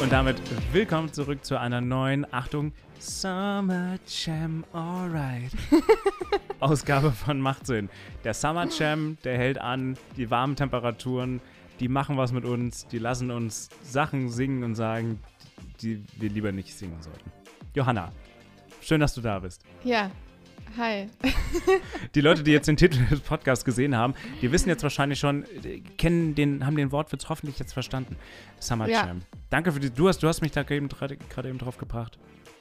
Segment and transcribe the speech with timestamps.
[0.00, 0.40] Und damit
[0.72, 5.50] willkommen zurück zu einer neuen, Achtung, Summer Jam Alright.
[6.60, 7.88] Ausgabe von Machtsinn.
[8.22, 11.40] Der Summer Jam, der hält an, die warmen Temperaturen,
[11.80, 15.20] die machen was mit uns, die lassen uns Sachen singen und sagen,
[15.82, 17.32] die wir lieber nicht singen sollten.
[17.74, 18.12] Johanna,
[18.80, 19.62] schön, dass du da bist.
[19.82, 20.10] Ja,
[20.76, 21.06] hi.
[22.14, 25.44] Die Leute, die jetzt den Titel des Podcasts gesehen haben, die wissen jetzt wahrscheinlich schon,
[25.98, 28.16] kennen den, haben den Wortwitz hoffentlich jetzt verstanden.
[28.58, 29.06] Summer Ja.
[29.06, 29.22] Jam.
[29.50, 32.18] Danke für die, du hast, du hast mich da eben gerade gerade eben drauf gebracht.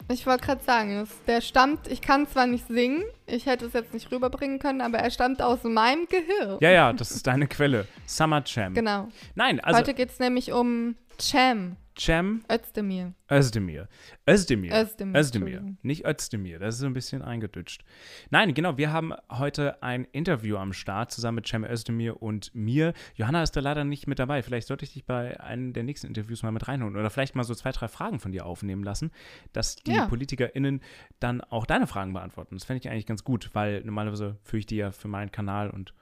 [0.08, 3.92] Ich wollte gerade sagen, der stammt, ich kann zwar nicht singen, ich hätte es jetzt
[3.94, 6.60] nicht rüberbringen können, aber er stammt aus meinem Gehirn.
[6.62, 7.88] Ja, ja, das ist deine Quelle.
[8.06, 8.76] Summer Jam.
[8.76, 9.08] Genau.
[9.34, 13.14] Nein, also Heute geht es nämlich um Cem Cem Özdemir.
[13.32, 13.88] Özdemir.
[14.30, 14.74] Özdemir.
[14.74, 15.76] Özdemir, Özdemir.
[15.82, 16.60] Nicht Özdemir.
[16.60, 17.84] Das ist so ein bisschen eingedutscht.
[18.30, 18.78] Nein, genau.
[18.78, 22.94] Wir haben heute ein Interview am Start zusammen mit Cem Özdemir und mir.
[23.16, 24.44] Johanna ist da leider nicht mit dabei.
[24.44, 27.44] Vielleicht sollte ich dich bei einem der nächsten Interviews mal mit reinholen oder vielleicht mal
[27.46, 29.12] so zwei, drei Fragen von dir aufnehmen lassen,
[29.54, 30.08] dass die Ja.
[30.08, 30.82] PolitikerInnen
[31.20, 32.56] dann auch deine Fragen beantworten.
[32.56, 35.70] Das fände ich eigentlich ganz gut, weil normalerweise führe ich die ja für meinen Kanal
[35.70, 35.94] und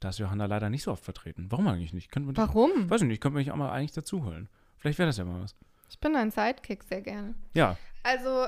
[0.00, 1.46] da ist Johanna leider nicht so oft vertreten.
[1.50, 2.10] Warum eigentlich nicht?
[2.14, 2.90] Warum?
[2.90, 4.50] Weiß ich nicht, könnte mich auch mal eigentlich dazu holen.
[4.78, 5.54] Vielleicht wäre das ja mal was.
[5.90, 7.34] Ich bin ein Sidekick sehr gerne.
[7.54, 8.46] Ja, Also,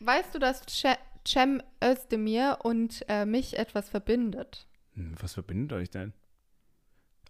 [0.00, 4.66] weißt du, dass Ce- Cem Özdemir und äh, mich etwas verbindet?
[4.94, 6.12] Hm, Was verbindet euch denn?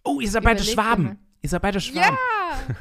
[0.03, 1.03] Oh, ihr seid beide Schwaben.
[1.03, 1.17] mal.
[1.41, 2.17] Ihr seid beide Schwaben.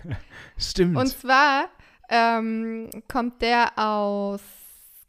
[0.09, 0.17] Ja!
[0.59, 0.97] Stimmt.
[0.97, 1.69] Und zwar
[2.09, 4.41] ähm, kommt der aus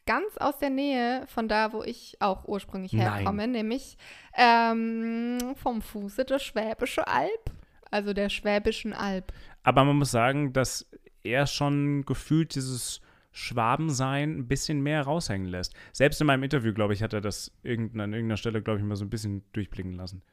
[0.06, 3.14] ganz aus der Nähe von da, wo ich auch ursprünglich Nein.
[3.14, 3.96] herkomme, nämlich
[4.36, 7.52] ähm, vom Fuße der Schwäbische Alb,
[7.92, 9.32] also der Schwäbischen Alb.
[9.64, 10.90] Aber man muss sagen, dass
[11.24, 15.74] er schon gefühlt dieses Schwabensein ein bisschen mehr raushängen lässt.
[15.94, 18.86] Selbst in meinem Interview, glaube ich, hat er das irgendein, an irgendeiner Stelle, glaube ich,
[18.86, 20.24] mal so ein bisschen durchblicken lassen.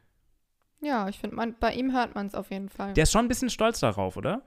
[0.81, 2.95] Ja, ich finde, bei ihm hört man es auf jeden Fall.
[2.95, 4.43] Der ist schon ein bisschen stolz darauf, oder?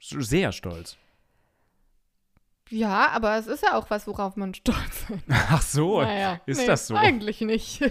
[0.00, 0.98] Sehr stolz.
[2.70, 5.24] ja, aber es ist ja auch was, worauf man stolz ist.
[5.28, 6.96] Ach so, Naja, ist nee, das so?
[6.96, 7.80] Eigentlich nicht.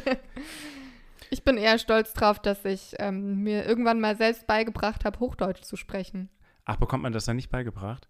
[1.33, 5.63] ich bin eher stolz drauf, dass ich ähm, mir irgendwann mal selbst beigebracht habe, Hochdeutsch
[5.63, 6.29] zu sprechen.
[6.65, 8.07] Ach, bekommt man das dann nicht beigebracht?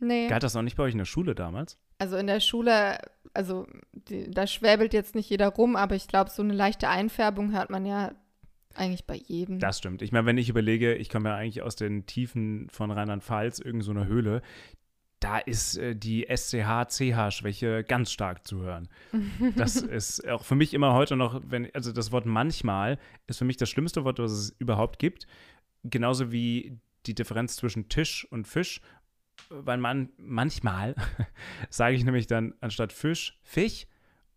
[0.00, 0.26] Nee.
[0.28, 1.78] Galt das auch nicht bei euch in der Schule damals?
[1.98, 2.98] Also in der Schule,
[3.32, 7.52] also die, da schwäbelt jetzt nicht jeder rum, aber ich glaube, so eine leichte Einfärbung
[7.52, 8.12] hört man ja
[8.74, 9.60] eigentlich bei jedem.
[9.60, 10.02] Das stimmt.
[10.02, 13.84] Ich meine, wenn ich überlege, ich komme ja eigentlich aus den Tiefen von Rheinland-Pfalz, irgend
[13.84, 14.42] so einer Höhle,
[15.24, 18.88] da ist äh, die SCH-CH-Schwäche ganz stark zu hören.
[19.56, 23.46] Das ist auch für mich immer heute noch, wenn, also das Wort manchmal ist für
[23.46, 25.26] mich das schlimmste Wort, was es überhaupt gibt.
[25.82, 28.82] Genauso wie die Differenz zwischen Tisch und Fisch.
[29.48, 30.94] Weil man manchmal
[31.70, 33.86] sage ich nämlich dann anstatt Fisch Fisch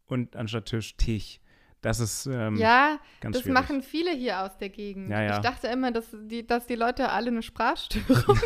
[0.06, 1.42] und anstatt Tisch Tich.
[1.82, 3.54] Das ist ähm, ja, ganz das schwierig.
[3.62, 5.10] machen viele hier aus der Gegend.
[5.12, 5.36] Ja, ja.
[5.38, 8.40] Ich dachte immer, dass die, dass die Leute alle eine Sprachstörung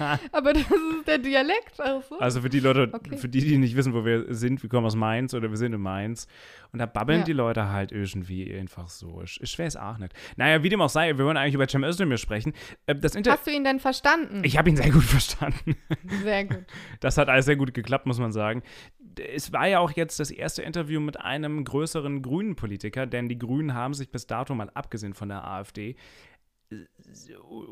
[0.00, 0.20] haben.
[0.32, 1.74] aber das ist der Dialekt.
[1.78, 2.18] Ach so.
[2.18, 3.16] Also für die Leute, Okay.
[3.16, 5.72] für die, die nicht wissen, wo wir sind, wir kommen aus Mainz oder wir sind
[5.72, 6.26] in Mainz.
[6.72, 7.24] Und da babbeln Ja.
[7.24, 9.22] die Leute halt irgendwie einfach so.
[9.22, 10.12] Ich, ich weiß auch nicht.
[10.36, 12.52] Naja, wie dem auch sei, wir wollen eigentlich über Cem Özdemir sprechen.
[12.86, 14.42] Äh, Das Inter Hast du ihn denn verstanden?
[14.44, 15.76] ich habe ihn sehr gut verstanden.
[16.24, 16.64] Sehr gut.
[17.00, 18.62] Das hat alles sehr gut geklappt, muss man sagen.
[19.34, 23.38] Es war ja auch jetzt das erste Interview mit einem größeren grünen Politiker, denn die
[23.38, 25.96] Grünen haben sich bis dato mal abgesehen von der AfD,
[26.70, 26.76] äh,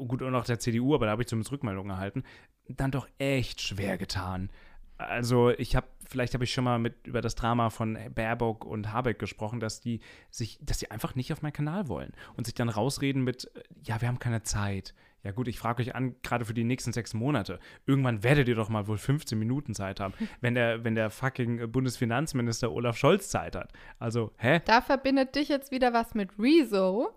[0.06, 2.24] gut und auch der CDU, aber da habe ich zumindest Rückmeldungen erhalten,
[2.68, 4.50] dann doch echt schwer getan.
[4.98, 8.92] Also ich habe, vielleicht habe ich schon mal mit über das Drama von Baerbock und
[8.92, 10.00] Habeck gesprochen, dass die
[10.30, 13.62] sich, dass die einfach nicht auf meinen Kanal wollen und sich dann rausreden mit, äh,
[13.82, 14.94] ja, wir haben keine Zeit.
[15.22, 17.58] Ja gut, ich frage euch an, gerade für die nächsten sechs Monate.
[17.86, 21.70] Irgendwann werdet ihr doch mal wohl 15 Minuten Zeit haben, wenn der, wenn der fucking
[21.70, 23.72] Bundesfinanzminister Olaf Scholz Zeit hat.
[23.98, 24.60] Also, hä?
[24.64, 27.10] Da verbindet dich jetzt wieder was mit Rezo,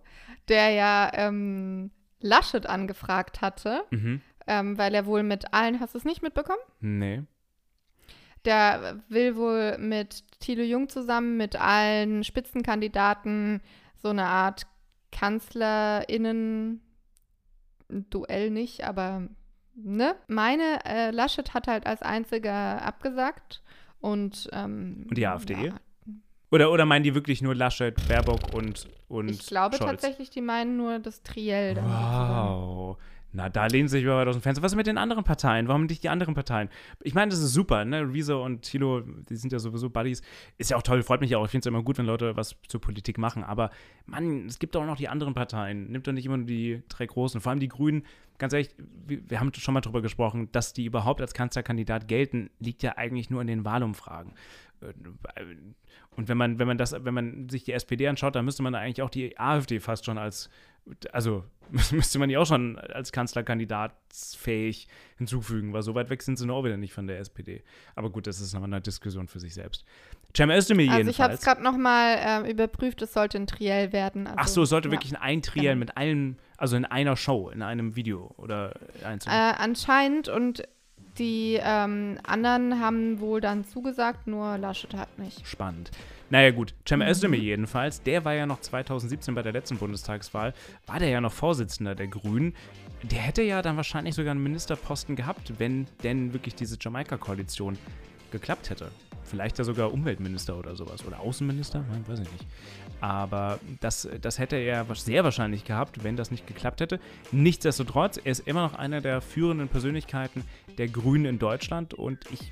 [0.49, 4.21] der ja ähm, Laschet angefragt hatte, Mhm.
[4.47, 6.59] ähm, weil er wohl mit allen, hast du es nicht mitbekommen?
[6.81, 7.23] Nee.
[8.45, 13.61] Der will wohl mit Thilo Jung zusammen mit allen Spitzenkandidaten
[13.95, 14.67] so eine Art
[15.13, 16.81] KanzlerInnen
[18.10, 19.28] Duell nicht, aber
[19.75, 20.16] ne?
[20.28, 23.62] Meine äh, Laschet hat halt als einziger abgesagt
[24.00, 25.54] und ähm, Und die AfD?
[25.54, 25.74] ja,
[26.51, 29.90] Oder, oder meinen die wirklich nur Laschet, Baerbock und, und ich glaube Scholz?
[30.01, 31.74] tatsächlich, die meinen nur das Triell.
[31.75, 32.98] Dann sozusagen.
[33.35, 34.62] Na, da lehnen sich aber weit aus dem Fenster.
[34.62, 35.68] Was ist mit den anderen Parteien?
[35.68, 36.69] Warum nicht die anderen Parteien?
[37.01, 38.01] Ich meine, das ist super, ne?
[38.01, 40.21] Rezo und Thilo, die sind ja sowieso Buddies.
[40.59, 41.44] Ist ja auch toll, freut mich auch.
[41.44, 43.44] Ich finde es immer gut, wenn Leute was zur Politik machen.
[43.44, 43.71] Aber,
[44.06, 45.91] Mann, es gibt auch noch die anderen Parteien.
[45.91, 47.41] Nimmt doch nicht immer nur die drei Großen.
[47.41, 48.03] Vor allem die Grünen,
[48.38, 48.69] ganz ehrlich,
[49.07, 53.31] wir, haben schon mal drüber gesprochen, dass die überhaupt als Kanzlerkandidat gelten, liegt ja eigentlich
[53.31, 54.33] nur an den Wahlumfragen.
[56.15, 58.75] Und wenn man, wenn man das, wenn man sich die SPD anschaut, dann müsste man
[58.75, 60.50] eigentlich auch die AfD fast schon als,
[61.12, 61.44] Also
[61.91, 63.94] müsste man ja auch schon als Kanzlerkandidat
[64.38, 64.88] fähig
[65.18, 67.63] hinzufügen, weil so weit weg sind sie auch wieder nicht von der SPD.
[67.95, 69.85] Aber gut, das ist noch eine Diskussion für sich selbst.
[70.35, 71.15] Cem Özdemir also jedenfalls.
[71.15, 74.27] ich habe es gerade nochmal äh, überprüft, es sollte ein Triell werden.
[74.27, 74.94] Also, Ach so, es sollte ja.
[74.94, 75.80] wirklich ein Triell genau.
[75.80, 79.31] mit allen, also in einer Show, in einem Video oder einzeln.
[79.31, 80.63] Äh, anscheinend und
[81.19, 85.47] die ähm, anderen haben wohl dann zugesagt, nur Laschet hat nicht.
[85.47, 85.91] Spannend.
[86.29, 87.07] Naja gut, Cem mhm.
[87.07, 90.53] Özdemir jedenfalls, der war ja noch 2017 bei der letzten Bundestagswahl,
[90.85, 92.55] war der ja noch Vorsitzender der Grünen.
[93.03, 97.77] Der hätte ja dann wahrscheinlich sogar einen Ministerposten gehabt, wenn denn wirklich diese Jamaika-Koalition
[98.31, 98.91] geklappt hätte.
[99.23, 101.05] Vielleicht ja sogar Umweltminister oder sowas.
[101.05, 101.83] Oder Außenminister?
[101.89, 102.45] Nein, weiß ich nicht.
[102.99, 106.99] Aber das, das hätte er sehr wahrscheinlich gehabt, wenn das nicht geklappt hätte.
[107.31, 110.43] Nichtsdestotrotz, er ist immer noch einer der führenden Persönlichkeiten
[110.77, 112.51] der Grünen in Deutschland und ich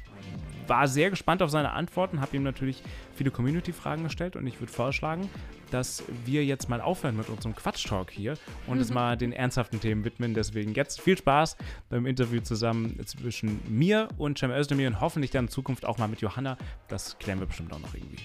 [0.72, 2.82] war sehr gespannt auf seine Antworten, habe ihm natürlich
[3.14, 5.30] viele Community-Fragen gestellt und ich würde vorschlagen,
[5.70, 8.38] dass wir jetzt mal aufhören mit unserem Quatsch-Talk hier
[8.68, 8.82] und mhm.
[8.82, 10.34] es mal den ernsthaften Themen widmen.
[10.34, 11.58] Deswegen jetzt viel Spaß
[11.90, 16.08] beim Interview zusammen zwischen mir und Cem Özdemir und hoffentlich dann in Zukunft auch mal
[16.08, 16.58] mit Johanna.
[16.88, 18.20] Das klären wir bestimmt auch noch irgendwie.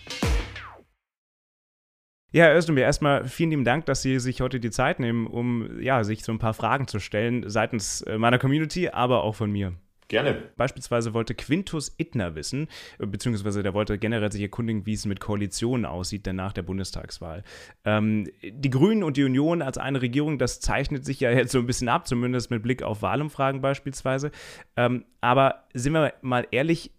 [2.31, 5.81] Ja, Herr Özdemir, erstmal vielen lieben Dank, dass Sie sich heute die Zeit nehmen, um
[5.81, 9.51] ja, sich so ein paar Fragen zu stellen, seitens äh, meiner Community, aber auch von
[9.51, 9.73] mir.
[10.09, 10.51] Gerne.
[10.57, 12.69] Beispielsweise wollte Quintus Ittner wissen,
[12.99, 17.43] beziehungsweise der wollte generell sich erkundigen, wie es mit Koalitionen aussieht, denn nach der Bundestagswahl.
[17.85, 21.59] Ähm, die Grünen und die Union als eine Regierung, das zeichnet sich ja jetzt so
[21.59, 24.31] ein bisschen ab, zumindest mit Blick auf Wahlumfragen beispielsweise.
[24.77, 26.93] Ähm, aber sind wir mal ehrlich,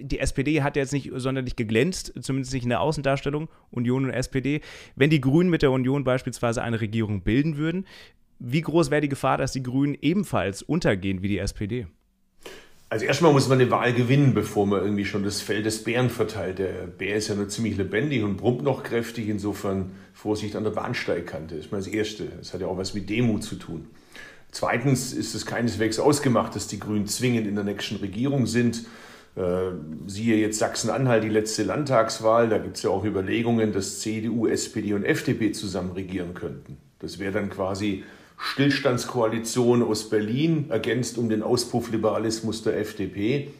[0.00, 4.60] die SPD hat jetzt nicht sonderlich geglänzt, zumindest nicht in der Außendarstellung, Union und SPD.
[4.96, 7.86] Wenn die Grünen mit der Union beispielsweise eine Regierung bilden würden,
[8.38, 11.86] wie groß wäre die Gefahr, dass die Grünen ebenfalls untergehen wie die SPD?
[12.92, 16.10] Also erstmal muss man eine Wahl gewinnen, bevor man irgendwie schon das Fell des Bären
[16.10, 16.58] verteilt.
[16.58, 20.72] Der Bär ist ja nur ziemlich lebendig und brummt noch kräftig, insofern Vorsicht an der
[20.72, 21.54] Bahnsteigkante.
[21.54, 22.24] Das ist mal das Erste.
[22.36, 23.86] Das hat ja auch was mit Demut zu tun.
[24.50, 28.84] Zweitens ist es keineswegs ausgemacht, dass die Grünen zwingend in der nächsten Regierung sind.
[29.36, 29.70] Äh,
[30.06, 32.50] siehe jetzt Sachsen-Anhalt, die letzte Landtagswahl.
[32.50, 36.76] Da gibt es ja auch Überlegungen, dass CDU, SPD und FDP zusammen regieren könnten.
[36.98, 38.04] Das wäre dann quasi
[38.42, 43.50] Stillstandskoalition aus Berlin, ergänzt um den Auspuffliberalismus der FDP.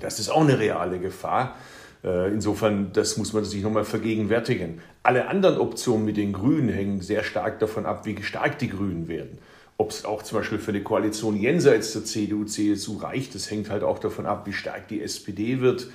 [0.00, 1.56] Das ist auch eine reale Gefahr.
[2.04, 4.80] Äh, insofern, das muss man sich nochmal vergegenwärtigen.
[5.02, 9.08] Alle anderen Optionen mit den Grünen hängen sehr stark davon ab, wie stark die Grünen
[9.08, 9.38] werden.
[9.76, 13.70] Ob es auch zum Beispiel für eine Koalition jenseits der CDU, CSU reicht, das hängt
[13.70, 15.88] halt auch davon ab, wie stark die SPD wird,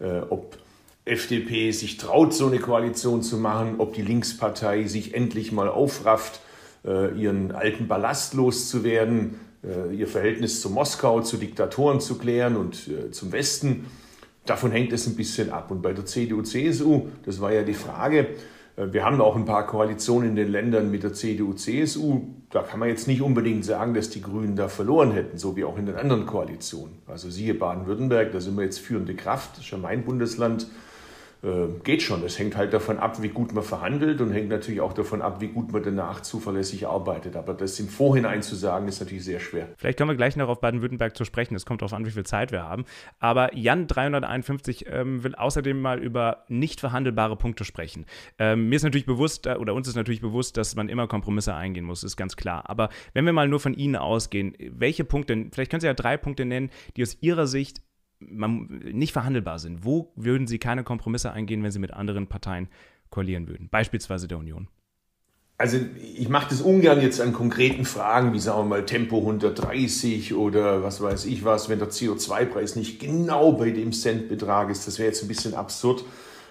[0.00, 0.58] äh, ob
[1.04, 6.40] FDP sich traut, so eine Koalition zu machen, ob die Linkspartei sich endlich mal aufrafft
[6.84, 9.34] ihren alten Ballast loszuwerden,
[9.64, 13.86] äh, ihr Verhältnis zu Moskau, zu Diktatoren zu klären und äh, zum Westen.
[14.46, 15.70] Davon hängt es ein bisschen ab.
[15.70, 18.28] Und bei der CDU, CSU, das war ja die Frage,
[18.80, 22.28] wir haben auch ein paar Koalitionen in den Ländern mit der CDU, CSU.
[22.50, 25.64] Da kann man jetzt nicht unbedingt sagen, dass die Grünen da verloren hätten, so wie
[25.64, 26.98] auch in den anderen Koalitionen.
[27.08, 30.68] Also siehe Baden-Württemberg, da sind wir jetzt führende Kraft, das ist ja mein Bundesland.
[31.42, 32.22] Äh, geht schon.
[32.22, 35.40] Das hängt halt davon ab, wie gut man verhandelt und hängt natürlich auch davon ab,
[35.40, 37.36] wie gut man danach zuverlässig arbeitet.
[37.36, 39.68] Aber das im Vorhinein zu sagen, ist natürlich sehr schwer.
[39.76, 41.54] Vielleicht kommen wir gleich noch auf Baden-Württemberg zu sprechen.
[41.54, 42.84] Es kommt darauf an, wie viel Zeit wir haben.
[43.20, 48.06] Aber Jan 351 ähm, will außerdem mal über nicht verhandelbare Punkte sprechen.
[48.38, 51.54] Ähm, mir ist natürlich bewusst, äh, oder uns ist natürlich bewusst, dass man immer Kompromisse
[51.54, 52.68] eingehen muss, ist ganz klar.
[52.68, 56.16] Aber wenn wir mal nur von Ihnen ausgehen, welche Punkte, vielleicht können Sie ja drei
[56.16, 57.82] Punkte nennen, die aus Ihrer Sicht
[58.20, 59.84] man, nicht verhandelbar sind.
[59.84, 62.68] Wo würden Sie keine Kompromisse eingehen, wenn Sie mit anderen Parteien
[63.10, 63.68] koalieren würden?
[63.70, 64.68] Beispielsweise der Union.
[65.60, 65.78] Also
[66.16, 70.84] ich mache das ungern jetzt an konkreten Fragen, wie sagen wir mal Tempo 130 oder
[70.84, 74.86] was weiß ich was, wenn der CO2-Preis nicht genau bei dem Centbetrag ist.
[74.86, 76.04] Das wäre jetzt ein bisschen absurd.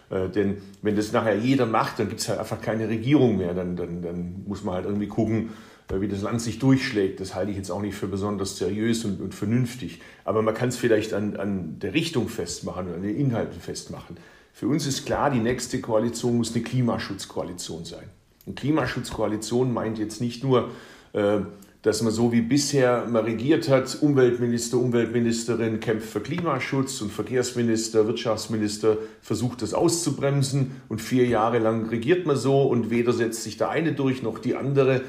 [0.09, 3.53] Äh, denn wenn das nachher jeder macht, dann gibt es halt einfach keine Regierung mehr.
[3.53, 5.51] Dann, dann, dann muss man halt irgendwie gucken,
[5.89, 9.21] wie das Land sich durchschlägt, das halte ich jetzt auch nicht für besonders seriös und,
[9.21, 10.01] und vernünftig.
[10.25, 14.17] Aber man kann es vielleicht an, an der Richtung festmachen oder an den Inhalten festmachen.
[14.53, 18.09] Für uns ist klar, die nächste Koalition muss eine Klimaschutzkoalition sein.
[18.45, 20.71] Eine Klimaschutzkoalition meint jetzt nicht nur,
[21.13, 21.39] äh,
[21.83, 28.07] dass man so wie bisher mal regiert hat, Umweltminister, Umweltministerin kämpft für Klimaschutz und Verkehrsminister,
[28.07, 33.57] Wirtschaftsminister versucht das auszubremsen und vier Jahre lang regiert man so und weder setzt sich
[33.57, 35.01] der eine durch noch die andere.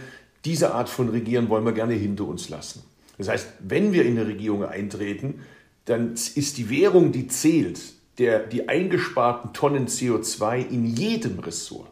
[0.44, 2.82] Diese Art von Regieren wollen wir gerne hinter uns lassen.
[3.18, 5.40] Das heißt, wenn wir in eine Regierung eintreten,
[5.84, 7.80] dann ist die Währung, die zählt,
[8.18, 11.88] der, die eingesparten Tonnen CO2 in jedem Ressort,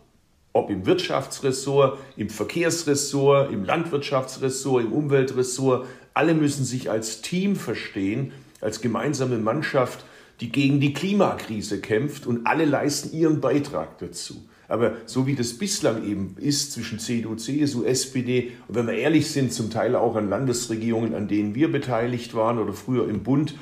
[0.52, 8.32] ob im Wirtschaftsressort, im Verkehrsressort, im Landwirtschaftsressort, im Umweltressort, alle müssen sich als Team verstehen,
[8.60, 10.04] als gemeinsame Mannschaft,
[10.40, 14.42] die gegen die Klimakrise kämpft und alle leisten ihren Beitrag dazu.
[14.68, 19.30] Aber so wie das bislang eben ist zwischen CDU, CSU, SPD und wenn wir ehrlich
[19.30, 23.54] sind, zum Teil auch an Landesregierungen, an denen wir beteiligt waren oder früher im Bund,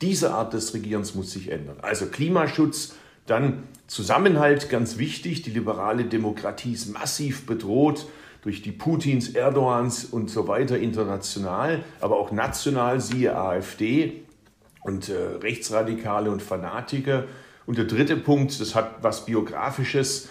[0.00, 1.76] diese Art des Regierens muss sich ändern.
[1.82, 2.94] Also Klimaschutz,
[3.26, 5.42] dann Zusammenhalt, ganz wichtig.
[5.42, 8.06] Die liberale Demokratie ist massiv bedroht
[8.40, 14.22] durch die Putins, Erdogans und so weiter international, aber auch national, siehe AfD
[14.80, 17.24] und äh, Rechtsradikale und Fanatiker.
[17.66, 20.28] Und der dritte Punkt, das hat was Biografisches.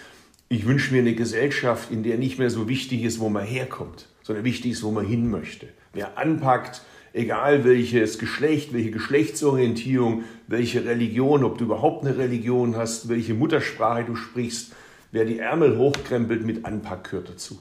[0.52, 4.10] Ich wünsche mir eine Gesellschaft, in der nicht mehr so wichtig ist, wo man herkommt,
[4.22, 5.70] sondern wichtig ist, wo man hin möchte.
[5.94, 6.82] Wer anpackt,
[7.14, 14.04] egal welches Geschlecht, welche Geschlechtsorientierung, welche Religion, ob du überhaupt eine Religion hast, welche Muttersprache
[14.04, 14.74] du sprichst,
[15.14, 17.58] wer die Ärmel hochkrempelt mit Anpack gehört dazu.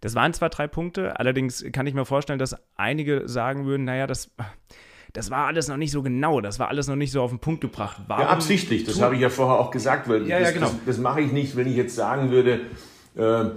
[0.00, 4.06] Das waren zwar drei Punkte, allerdings kann ich mir vorstellen, dass einige sagen würden, naja,
[4.06, 4.30] das,
[5.12, 7.38] das war alles noch nicht so genau, das war alles noch nicht so auf den
[7.38, 7.98] Punkt gebracht.
[8.06, 10.66] Warum ja, absichtlich, das habe ich ja vorher auch gesagt, weil ja, das, ja, genau.
[10.66, 12.60] das, das mache ich nicht, wenn ich jetzt sagen würde,
[13.16, 13.50] äh,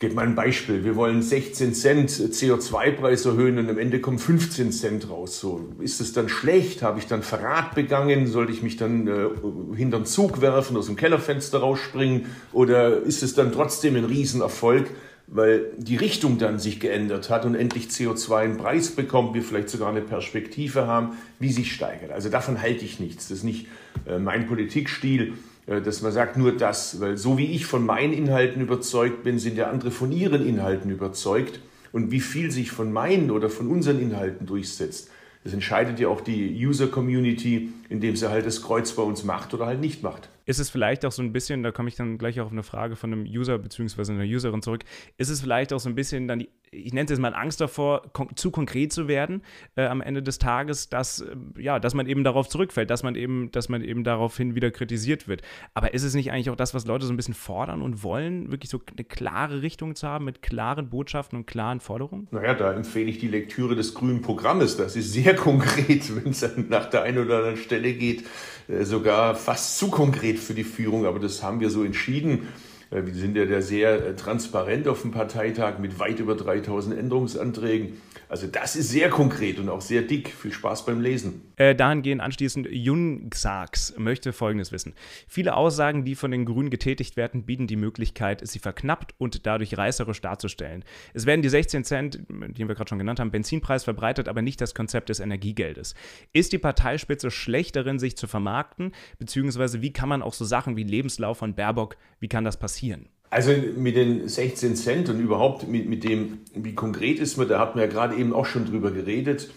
[0.00, 0.82] Gebt mal ein Beispiel.
[0.82, 5.38] Wir wollen 16 Cent CO2-Preis erhöhen und am Ende kommen 15 Cent raus.
[5.38, 6.82] So, ist es dann schlecht?
[6.82, 8.26] Habe ich dann Verrat begangen?
[8.26, 9.28] Sollte ich mich dann äh,
[9.76, 12.26] hinterm Zug werfen, aus dem Kellerfenster rausspringen?
[12.52, 14.90] Oder ist es dann trotzdem ein Riesenerfolg,
[15.26, 19.70] weil die Richtung dann sich geändert hat und endlich CO2 einen Preis bekommt, wir vielleicht
[19.70, 22.12] sogar eine Perspektive haben, wie sich steigert?
[22.12, 23.28] Also davon halte ich nichts.
[23.28, 23.66] Das ist nicht
[24.06, 25.34] äh, mein Politikstil.
[25.66, 29.38] Äh, dass man sagt, nur das, weil so wie ich von meinen Inhalten überzeugt bin,
[29.38, 31.60] sind ja andere von ihren Inhalten überzeugt.
[31.92, 35.10] Und wie viel sich von meinen oder von unseren Inhalten durchsetzt,
[35.44, 39.66] das entscheidet ja auch die User-Community, indem sie halt das Kreuz bei uns macht oder
[39.66, 40.28] halt nicht macht.
[40.46, 42.62] Ist es vielleicht auch so ein bisschen, da komme ich dann gleich auch auf eine
[42.62, 44.12] Frage von einem User bzw.
[44.12, 44.84] einer Userin zurück,
[45.16, 47.60] ist es vielleicht auch so ein bisschen dann die, ich nenne es jetzt mal Angst
[47.60, 49.42] davor, kon zu konkret zu werden
[49.76, 53.14] äh, am Ende des Tages, dass, äh, ja, dass man eben darauf zurückfällt, dass man
[53.14, 55.42] eben, dass man eben daraufhin wieder kritisiert wird.
[55.74, 58.50] Aber ist es nicht eigentlich auch das, was Leute so ein bisschen fordern und wollen,
[58.50, 62.28] wirklich so eine klare Richtung zu haben mit klaren Botschaften und klaren Forderungen?
[62.30, 64.76] Naja, da empfehle ich die Lektüre des grünen Programmes.
[64.76, 68.24] Das ist sehr konkret, wenn es dann nach der einen oder anderen Stelle geht,
[68.68, 72.48] äh, sogar fast zu konkret für die Führung, aber das haben wir so entschieden.
[72.94, 76.96] Äh, wir sind ja da sehr äh, transparent auf dem Parteitag mit weit über 3000
[76.96, 78.00] Änderungsanträgen.
[78.34, 80.28] Also das ist sehr konkret und auch sehr dick.
[80.28, 81.42] Viel Spaß beim Lesen.
[81.54, 84.94] Äh, dahingehend anschließend Jun Xax möchte Folgendes wissen.
[85.28, 89.78] Viele Aussagen, die von den Grünen getätigt werden, bieten die Möglichkeit, sie verknappt und dadurch
[89.78, 90.84] reißerisch darzustellen.
[91.12, 94.60] Es werden die 16 Cent, die wir gerade schon genannt haben, Benzinpreis verbreitet, aber nicht
[94.60, 95.94] das Konzept des Energiegeldes.
[96.32, 98.90] Ist die Parteispitze schlecht darin, sich zu vermarkten?
[99.20, 103.08] Beziehungsweise wie kann man auch so Sachen wie Lebenslauf von Baerbock, wie kann das passieren?
[103.34, 107.58] Also mit den 16 Cent und überhaupt mit, mit dem, wie konkret ist man, da
[107.58, 109.50] hatten wir ja gerade eben auch schon drüber geredet.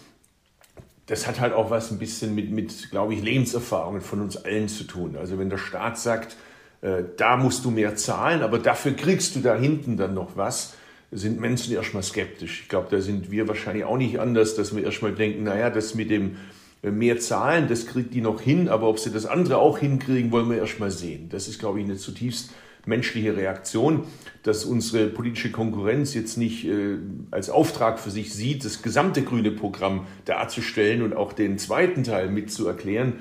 [1.06, 4.66] Das hat halt auch was ein bisschen mit, mit glaube ich, Lebenserfahrungen von uns allen
[4.66, 5.14] zu tun.
[5.16, 6.34] Also wenn der Staat sagt,
[6.80, 10.74] äh, da musst du mehr zahlen, aber dafür kriegst du da hinten dann noch was,
[11.12, 12.62] sind Menschen erstmal skeptisch.
[12.62, 15.94] Ich glaube, da sind wir wahrscheinlich auch nicht anders, dass wir erstmal denken, naja, das
[15.94, 16.38] mit dem
[16.82, 20.32] äh, mehr zahlen, das kriegt die noch hin, aber ob sie das andere auch hinkriegen,
[20.32, 21.28] wollen wir erstmal sehen.
[21.28, 22.50] Das ist, glaube ich, eine zutiefst
[22.88, 24.04] menschliche Reaktion,
[24.42, 26.96] dass unsere politische Konkurrenz jetzt nicht äh,
[27.30, 32.30] als Auftrag für sich sieht, das gesamte grüne Programm darzustellen und auch den zweiten Teil
[32.30, 33.20] mitzuerklären,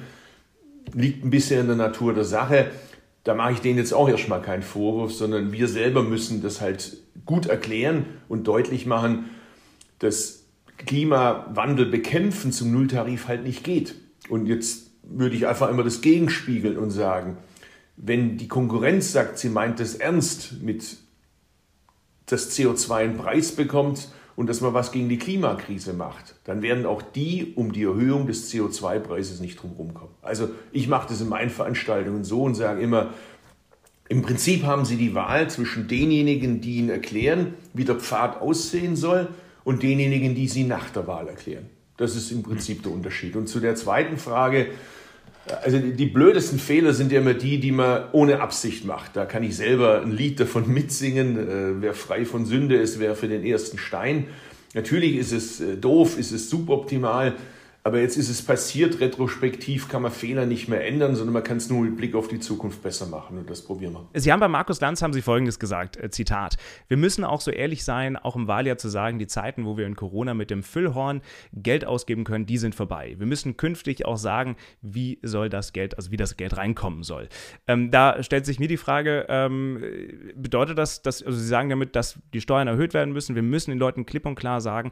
[0.94, 2.72] liegt ein bisschen in der Natur der Sache.
[3.24, 6.98] Da mache ich denen jetzt auch erstmal keinen Vorwurf, sondern wir selber müssen das halt
[7.26, 9.30] gut erklären und deutlich machen,
[10.00, 10.46] dass
[10.78, 13.96] Klimawandel bekämpfen zum Nulltarif halt nicht geht.
[14.30, 17.38] Und jetzt würde ich einfach immer das Gegenspiegeln und sagen,
[17.98, 20.98] wenn die Konkurrenz sagt, sie meint es ernst mit
[22.28, 26.86] dass CO2 einen Preis bekommt und dass man was gegen die Klimakrise macht, dann werden
[26.86, 30.14] auch die um die Erhöhung des CO2-Preises nicht drumherum kommen.
[30.22, 33.14] Also ich mache das in meinen Veranstaltungen so und sage immer,
[34.10, 38.96] im Prinzip haben Sie die Wahl zwischen denjenigen, die Ihnen erklären, wie der Pfad aussehen
[38.96, 39.30] soll,
[39.64, 41.66] und denjenigen, die Sie nach der Wahl erklären.
[41.98, 43.36] Das ist im Prinzip der Unterschied.
[43.36, 44.68] Und zu der zweiten Frage,
[45.64, 49.16] also die, blödesten Fehler sind ja immer die, die man ohne Absicht macht.
[49.16, 51.38] Da kann ich selber ein Lied davon mitsingen.
[51.38, 54.28] Äh, wer frei von Sünde ist, wer für den ersten Stein.
[54.74, 57.36] Natürlich ist es äh, doof, ist es suboptimal.
[57.88, 61.56] Aber jetzt ist es passiert, retrospektiv kann man Fehler nicht mehr ändern, sondern man kann
[61.56, 64.20] es nur mit Blick auf die Zukunft besser machen und das probieren wir.
[64.20, 66.58] Sie haben bei Markus Lanz haben Sie Folgendes gesagt, äh, Zitat,
[66.90, 69.86] wir müssen auch so ehrlich sein, auch im Wahljahr zu sagen, die Zeiten, wo wir
[69.86, 71.22] in Corona mit dem Füllhorn
[71.54, 73.16] Geld ausgeben können, die sind vorbei.
[73.20, 77.30] Wir müssen künftig auch sagen, wie soll das Geld, also wie das Geld reinkommen soll.
[77.68, 79.82] Ähm, da stellt sich mir die Frage, ähm,
[80.36, 83.72] bedeutet das, dass, also Sie sagen damit, dass die Steuern erhöht werden müssen, wir müssen
[83.72, 84.92] den Leuten klipp und klar sagen,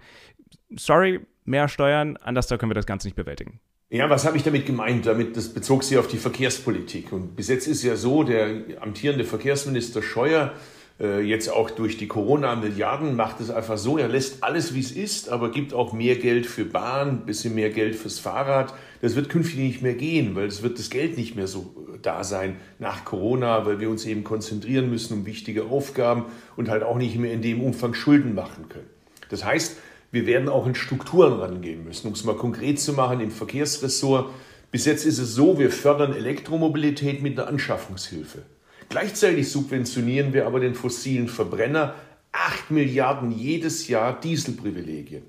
[0.77, 3.59] sorry, mehr Steuern, anders können wir das Ganze nicht bewältigen.
[3.89, 5.05] Ja, was habe ich damit gemeint?
[5.05, 7.13] Damit, das bezog sich auf die Verkehrspolitik.
[7.13, 10.53] Und bis jetzt ist ja so, der amtierende Verkehrsminister Scheuer
[10.99, 14.91] äh, jetzt auch durch die Corona-Milliarden macht es einfach so, er lässt alles, wie es
[14.91, 18.73] ist, aber gibt auch mehr Geld für Bahn, bisschen mehr Geld fürs Fahrrad.
[19.01, 22.23] Das wird künftig nicht mehr gehen, weil es wird das Geld nicht mehr so da
[22.23, 26.25] sein nach Corona, weil wir uns eben konzentrieren müssen um wichtige Aufgaben
[26.55, 28.89] und halt auch nicht mehr in dem Umfang Schulden machen können.
[29.29, 29.77] Das heißt,
[30.15, 34.29] wir werden auch in Strukturen rangehen müssen, um es mal konkret zu machen im Verkehrsressort.
[34.71, 38.43] Bis jetzt ist es so, wir fördern Elektromobilität mit einer Anschaffungshilfe.
[38.87, 41.95] Gleichzeitig subventionieren wir aber den fossilen Verbrenner
[42.31, 45.23] 8 Milliarden jedes Jahr Dieselprivilegien.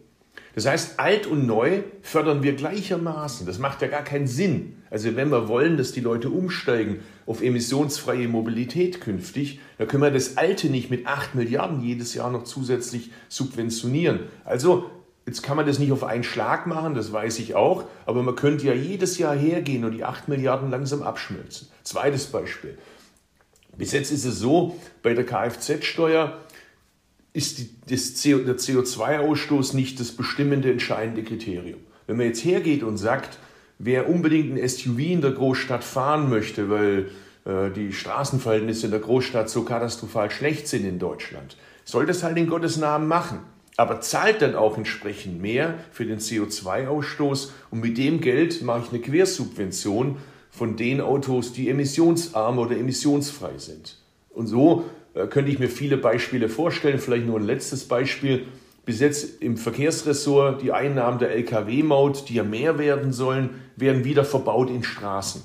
[0.56, 3.46] Das heißt, alt und neu fördern wir gleichermaßen.
[3.46, 4.82] Das macht ja gar keinen Sinn.
[4.88, 10.10] Also wenn wir wollen, dass die Leute umsteigen auf emissionsfreie Mobilität künftig, dann können wir
[10.10, 14.20] das Alte nicht mit 8 Milliarden jedes Jahr noch zusätzlich subventionieren.
[14.44, 14.90] Also
[15.26, 18.36] Jetzt kann man das nicht auf einen Schlag machen, das weiß ich auch, aber man
[18.36, 21.66] könnte ja jedes Jahr hergehen und die 8 Milliarden langsam abschmelzen.
[21.82, 22.78] Zweites Beispiel.
[23.76, 26.38] Bis jetzt ist es so, bei der Kfz-Steuer
[27.36, 31.80] ist die, das CO, der CO2-Ausstoß nicht das bestimmende, entscheidende Kriterium.
[32.06, 33.38] Wenn man jetzt hergeht und sagt,
[33.78, 37.10] wer unbedingt ein SUV in der Großstadt fahren möchte, weil
[37.44, 42.38] äh, die Straßenverhältnisse in der Großstadt so katastrophal schlecht sind in Deutschland, soll das halt
[42.38, 43.40] in Gottes Namen machen.
[43.76, 48.88] Aber zahlt dann auch entsprechend mehr für den CO2-Ausstoß und mit dem Geld mache ich
[48.88, 50.16] eine Quersubvention
[50.50, 53.98] von den Autos, die emissionsarm oder emissionsfrei sind.
[54.30, 56.98] Und so äh, könnte ich mir viele Beispiele vorstellen.
[56.98, 58.46] Vielleicht nur ein letztes Beispiel.
[58.84, 64.24] Bis jetzt im Verkehrsressort die Einnahmen der Lkw-Maut, die ja mehr werden sollen, werden wieder
[64.24, 65.42] verbaut in Straßen.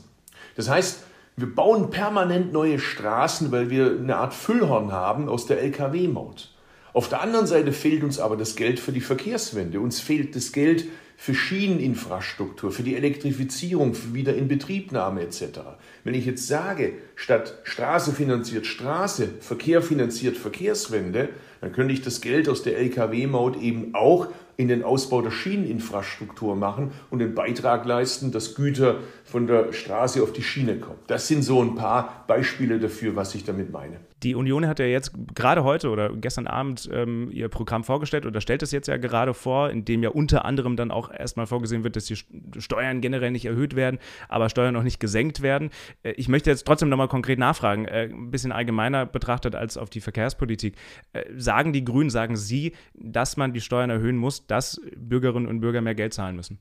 [0.55, 1.03] Das heißt,
[1.37, 6.49] wir bauen permanent neue Straßen, weil wir eine Art Füllhorn haben aus der Lkw-Maut.
[6.93, 9.79] Auf der anderen Seite fehlt uns aber das Geld für die Verkehrswende.
[9.79, 15.59] Uns fehlt das Geld für Schieneninfrastruktur, für die Elektrifizierung, für Wiederinbetriebnahme etc.
[16.03, 21.29] Wenn ich jetzt sage, statt Straße finanziert Straße, Verkehr finanziert Verkehrswende,
[21.61, 26.55] dann könnte ich das Geld aus der Lkw-Maut eben auch in den Ausbau der Schieneninfrastruktur
[26.55, 30.99] machen und den Beitrag leisten, dass Güter von der Straße auf die Schiene kommen.
[31.07, 33.99] Das sind so ein paar Beispiele dafür, was ich damit meine.
[34.23, 38.39] Die Union hat ja jetzt gerade heute oder gestern Abend ähm, ihr Programm vorgestellt oder
[38.39, 41.83] stellt es jetzt ja gerade vor, in dem ja unter anderem dann auch erstmal vorgesehen
[41.83, 42.17] wird, dass die
[42.59, 45.71] Steuern generell nicht erhöht werden, aber Steuern auch nicht gesenkt werden.
[46.03, 49.89] Äh, ich möchte jetzt trotzdem nochmal konkret nachfragen, äh, ein bisschen allgemeiner betrachtet als auf
[49.89, 50.75] die Verkehrspolitik.
[51.13, 55.61] Äh, sagen die Grünen, sagen Sie, dass man die Steuern erhöhen muss, dass Bürgerinnen und
[55.61, 56.59] Bürger mehr Geld zahlen müssen?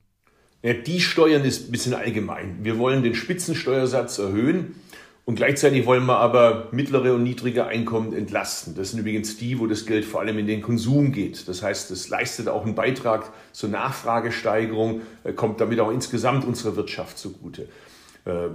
[0.63, 2.59] Ja, die Steuern ist ein bisschen allgemein.
[2.63, 4.75] Wir wollen den Spitzensteuersatz erhöhen.
[5.25, 8.75] Und gleichzeitig wollen wir aber mittlere und niedrige Einkommen entlasten.
[8.75, 11.47] Das sind übrigens die, wo das Geld vor allem in den Konsum geht.
[11.47, 16.75] Das heißt, es leistet auch einen Beitrag zur Nachfragesteigerung, äh, kommt damit auch insgesamt unserer
[16.75, 17.67] Wirtschaft zugute.
[18.25, 18.49] Äh,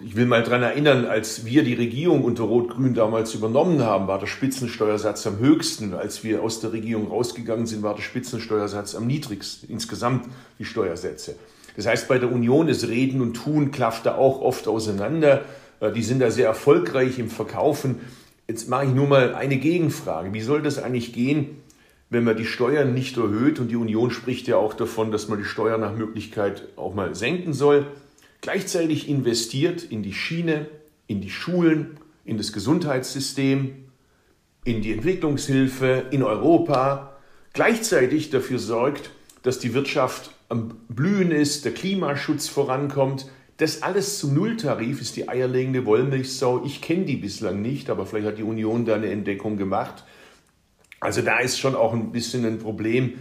[0.00, 4.18] ich will mal daran erinnern, als wir die Regierung unter Rot-Grün damals übernommen haben, war
[4.18, 5.92] der Spitzensteuersatz am höchsten.
[5.92, 10.26] Als wir aus der Regierung rausgegangen sind, war der Spitzensteuersatz am niedrigsten, insgesamt
[10.58, 11.34] die Steuersätze.
[11.78, 15.44] Das heißt, bei der Union ist Reden und Tun klafft da auch oft auseinander.
[15.78, 18.00] Äh, die sind da sehr erfolgreich im Verkaufen.
[18.48, 20.34] Jetzt mache ich nur mal eine Gegenfrage.
[20.34, 21.62] Wie soll das eigentlich gehen,
[22.10, 23.60] wenn man die Steuern nicht erhöht?
[23.60, 27.14] Und die Union spricht ja auch davon, dass man die Steuern nach Möglichkeit auch mal
[27.14, 27.86] senken soll.
[28.40, 30.66] Gleichzeitig investiert in die Schiene,
[31.06, 33.84] in die Schulen, in das Gesundheitssystem,
[34.64, 37.16] in die Entwicklungshilfe, in Europa.
[37.52, 39.10] Gleichzeitig dafür sorgt,
[39.44, 43.26] dass die Wirtschaft am Blühen ist, der Klimaschutz vorankommt.
[43.58, 46.64] Das alles zum Nulltarif ist die eierlegende Wollmilchsau.
[46.64, 50.04] Ich kenne die bislang nicht, aber vielleicht hat die Union da eine Entdeckung gemacht.
[51.00, 53.14] Also da ist schon auch ein bisschen ein Problem,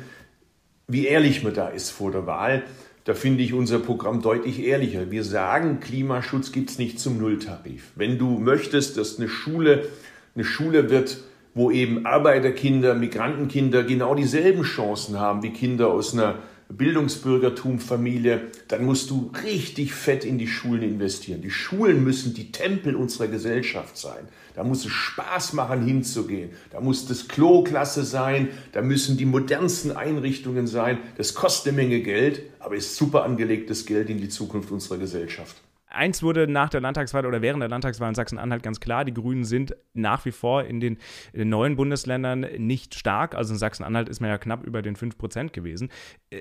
[0.88, 2.64] wie ehrlich man da ist vor der Wahl.
[3.04, 5.12] Da finde ich unser Programm deutlich ehrlicher.
[5.12, 7.92] Wir sagen, Klimaschutz gibt es nicht zum Nulltarif.
[7.96, 9.88] Wenn du möchtest, dass eine Schule
[10.38, 11.18] eine Schule wird,
[11.56, 16.36] wo eben Arbeiterkinder, Migrantenkinder genau dieselben Chancen haben wie Kinder aus einer
[16.70, 21.42] Bildungsbürgertumfamilie, dann musst du richtig fett in die Schulen investieren.
[21.42, 24.28] Die Schulen müssen die Tempel unserer Gesellschaft sein.
[24.54, 26.50] Da muss es Spaß machen, hinzugehen.
[26.72, 28.50] Da muss das Klo klasse sein.
[28.74, 31.00] Da müssen die modernsten Einrichtungen sein.
[31.18, 35.56] Das kostet eine Menge Geld, aber ist super angelegtes Geld in die Zukunft unserer Gesellschaft.
[35.90, 39.46] Eins wurde nach der Landtagswahl oder während der Landtagswahl in Sachsen-Anhalt ganz klar, die Grünen
[39.46, 40.98] sind nach wie vor in den,
[41.32, 43.36] in den neuen Bundesländern nicht stark.
[43.36, 45.90] Also in Sachsen-Anhalt ist man ja knapp über den 5% gewesen.
[46.30, 46.40] Äh,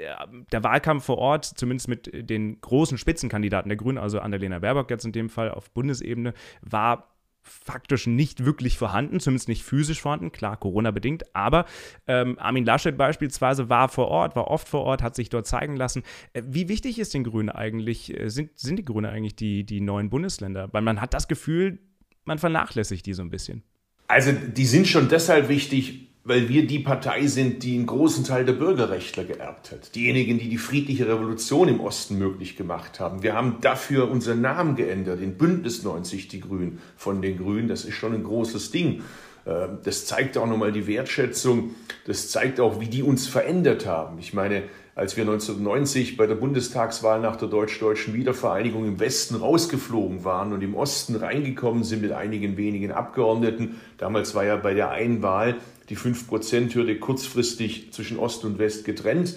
[0.51, 5.05] der Wahlkampf vor Ort, zumindest mit den großen Spitzenkandidaten der Grünen, also Annalena Baerbock jetzt
[5.05, 7.15] in dem Fall auf Bundesebene, war
[7.47, 11.65] faktisch nicht wirklich vorhanden, zumindest nicht physisch vorhanden, klar, Corona-bedingt, aber
[12.07, 15.77] ähm, Armin Laschet beispielsweise war vor Ort, war oft vor Ort, hat sich dort zeigen
[15.77, 16.03] lassen.
[16.33, 19.81] Äh, wie wichtig ist den Grünen eigentlich, äh, sind, sind die Grünen eigentlich die, die
[19.81, 20.69] neuen Bundesländer?
[20.73, 21.79] Weil man hat das Gefühl,
[22.25, 23.63] man vernachlässigt die so ein bisschen.
[24.09, 28.45] Also die sind schon deshalb wichtig, weil wir die Partei sind, die einen großen Teil
[28.45, 29.95] der Bürgerrechtler geerbt hat.
[29.95, 33.23] Diejenigen, die die friedliche Revolution im Osten möglich gemacht haben.
[33.23, 37.69] Wir haben dafür unseren Namen geändert, in Bündnis 90 die Grünen von den Grünen.
[37.69, 39.05] Das ist schon ein großes Ding.
[39.47, 41.77] Ähm, das zeigt auch nochmal die Wertschätzung.
[42.07, 44.19] Das zeigt auch, wie die uns verändert haben.
[44.19, 44.65] Ich meine,
[44.97, 50.62] als wir 1990 bei der Bundestagswahl nach der deutsch-deutschen Wiedervereinigung im Westen rausgeflogen waren und
[50.62, 53.81] im Osten reingekommen sind mit einigen wenigen Abgeordneten.
[53.99, 55.57] Damals war ja bei der einen Wahl
[55.88, 59.37] die 5-Prozent-Hürde kurzfristig zwischen Ost und West getrennt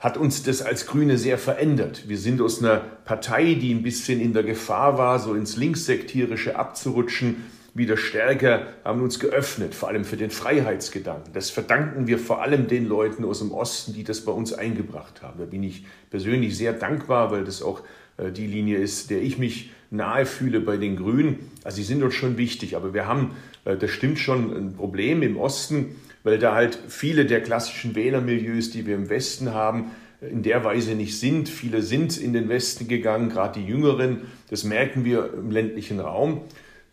[0.00, 2.08] hat uns das als Grüne sehr verändert.
[2.08, 6.58] Wir sind aus einer Partei, die ein bisschen in der Gefahr war, so ins Linkssektierische
[6.58, 7.44] abzurutschen,
[7.74, 11.32] wieder stärker, haben uns geöffnet, vor allem für den Freiheitsgedanken.
[11.34, 15.22] Das verdanken wir vor allem den Leuten aus dem Osten, die das bei uns eingebracht
[15.22, 15.38] haben.
[15.38, 17.82] Da bin ich persönlich sehr dankbar, weil das auch
[18.16, 21.50] äh, die Linie ist, der ich mich nahe fühle bei den Grünen.
[21.64, 25.22] Also sie sind uns schon wichtig, aber wir haben, äh, das stimmt schon, ein Problem
[25.22, 30.42] im Osten, weil da halt viele der klassischen Wählermilieus, die wir im Westen haben, in
[30.42, 31.48] der Weise nicht sind.
[31.48, 34.18] Viele sind in den Westen gegangen, gerade die Jüngeren.
[34.50, 36.42] Das merken wir im ländlichen Raum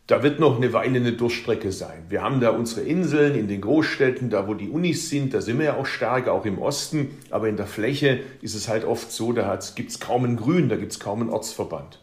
[0.07, 2.05] da wird noch eine Weile eine Durchstrecke sein.
[2.07, 5.60] Wir haben da unsere Inseln in den Großstädten, da wo die Unis sind, da sind
[5.60, 7.10] wir ja auch stark, auch im Osten.
[7.29, 10.69] Aber in der Fläche ist es halt oft so, da gibt es kaum ein Grün,
[10.69, 11.99] da gibt es kaum einen Ortsverband.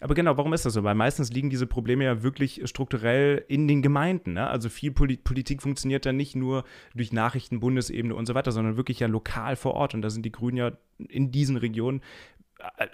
[0.00, 0.84] Aber genau, warum ist das so?
[0.84, 4.34] Weil meistens liegen diese Probleme ja wirklich strukturell in den Gemeinden.
[4.34, 4.46] Ne?
[4.46, 9.00] Also viel Politik funktioniert ja nicht nur durch Nachrichten, Bundesebene und so weiter, sondern wirklich
[9.00, 9.94] ja lokal vor Ort.
[9.94, 10.72] Und da sind die Grünen ja
[11.08, 12.00] in diesen Regionen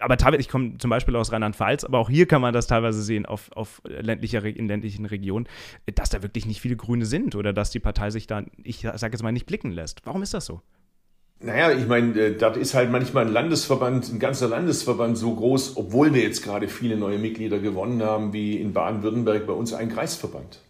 [0.00, 3.02] aber teilweise, ich komme zum Beispiel aus Rheinland-Pfalz, aber auch hier kann man das teilweise
[3.02, 5.48] sehen auf, auf ländlicher, in ländlichen Regionen,
[5.94, 9.12] dass da wirklich nicht viele Grüne sind oder dass die Partei sich da, ich sage
[9.14, 10.04] jetzt mal, nicht blicken lässt.
[10.04, 10.60] Warum ist das so?
[11.44, 15.76] Naja, ich meine, äh, dort ist halt manchmal ein Landesverband, ein ganzer Landesverband so groß,
[15.76, 19.90] obwohl wir jetzt gerade viele neue Mitglieder gewonnen haben, wie in Baden-Württemberg bei uns ein
[19.90, 20.60] Kreisverband.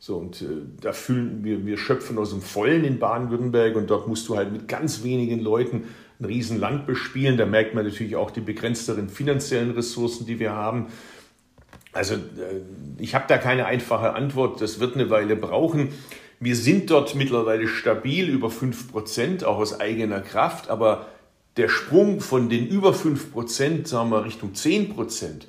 [0.00, 0.46] So, und äh,
[0.80, 4.52] da fühlen wir, wir schöpfen aus dem Vollen in Baden-Württemberg und dort musst du halt
[4.52, 5.84] mit ganz wenigen Leuten
[6.18, 7.36] ein Riesenland bespielen.
[7.36, 10.88] Da merkt man natürlich auch die begrenzteren finanziellen Ressourcen, die wir haben.
[11.92, 12.18] Also äh,
[12.98, 14.60] ich habe da keine einfache Antwort.
[14.60, 15.90] Das wird eine Weile brauchen.
[16.40, 20.68] Wir sind dort mittlerweile stabil über 5 Prozent, auch aus eigener Kraft.
[20.68, 21.06] Aber
[21.56, 25.46] der Sprung von den über 5 Prozent, sagen wir, Richtung 10 Prozent,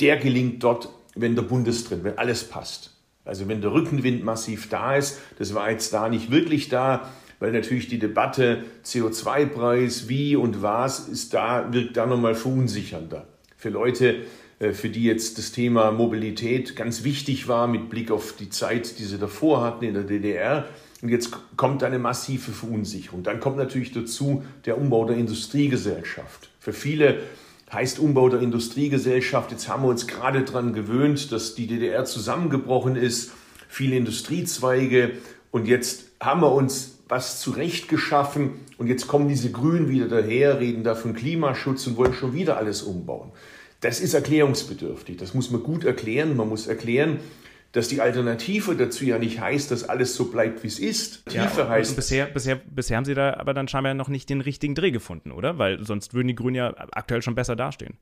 [0.00, 2.96] der gelingt dort, wenn der Bund ist drin, wenn alles passt.
[3.24, 7.52] Also wenn der Rückenwind massiv da ist, das war jetzt da nicht wirklich da, weil
[7.52, 13.26] natürlich die Debatte CO2-Preis, wie und was ist da, wirkt da nochmal verunsichernder.
[13.56, 14.22] Für Leute,
[14.60, 19.04] für die jetzt das Thema Mobilität ganz wichtig war mit Blick auf die Zeit, die
[19.04, 20.66] sie davor hatten in der DDR.
[21.00, 23.22] Und jetzt kommt eine massive Verunsicherung.
[23.22, 26.50] Dann kommt natürlich dazu der Umbau der Industriegesellschaft.
[26.58, 27.20] Für viele
[27.72, 32.96] heißt Umbau der Industriegesellschaft, jetzt haben wir uns gerade daran gewöhnt, dass die DDR zusammengebrochen
[32.96, 33.32] ist,
[33.68, 35.12] viele Industriezweige
[35.52, 40.84] und jetzt haben wir uns was zurechtgeschaffen und jetzt kommen diese Grünen wieder daher, reden
[40.84, 43.32] da von Klimaschutz und wollen schon wieder alles umbauen.
[43.80, 45.16] Das ist erklärungsbedürftig.
[45.16, 46.36] Das muss man gut erklären.
[46.36, 47.20] Man muss erklären,
[47.72, 51.22] dass die Alternative dazu ja nicht heißt, dass alles so bleibt, wie es ist.
[51.30, 51.96] Ja, Tiefe heißt.
[51.96, 55.30] Bisher, bisher, bisher haben sie da aber dann scheinbar noch nicht den richtigen Dreh gefunden,
[55.30, 55.58] oder?
[55.58, 57.96] Weil sonst würden die Grünen ja aktuell schon besser dastehen.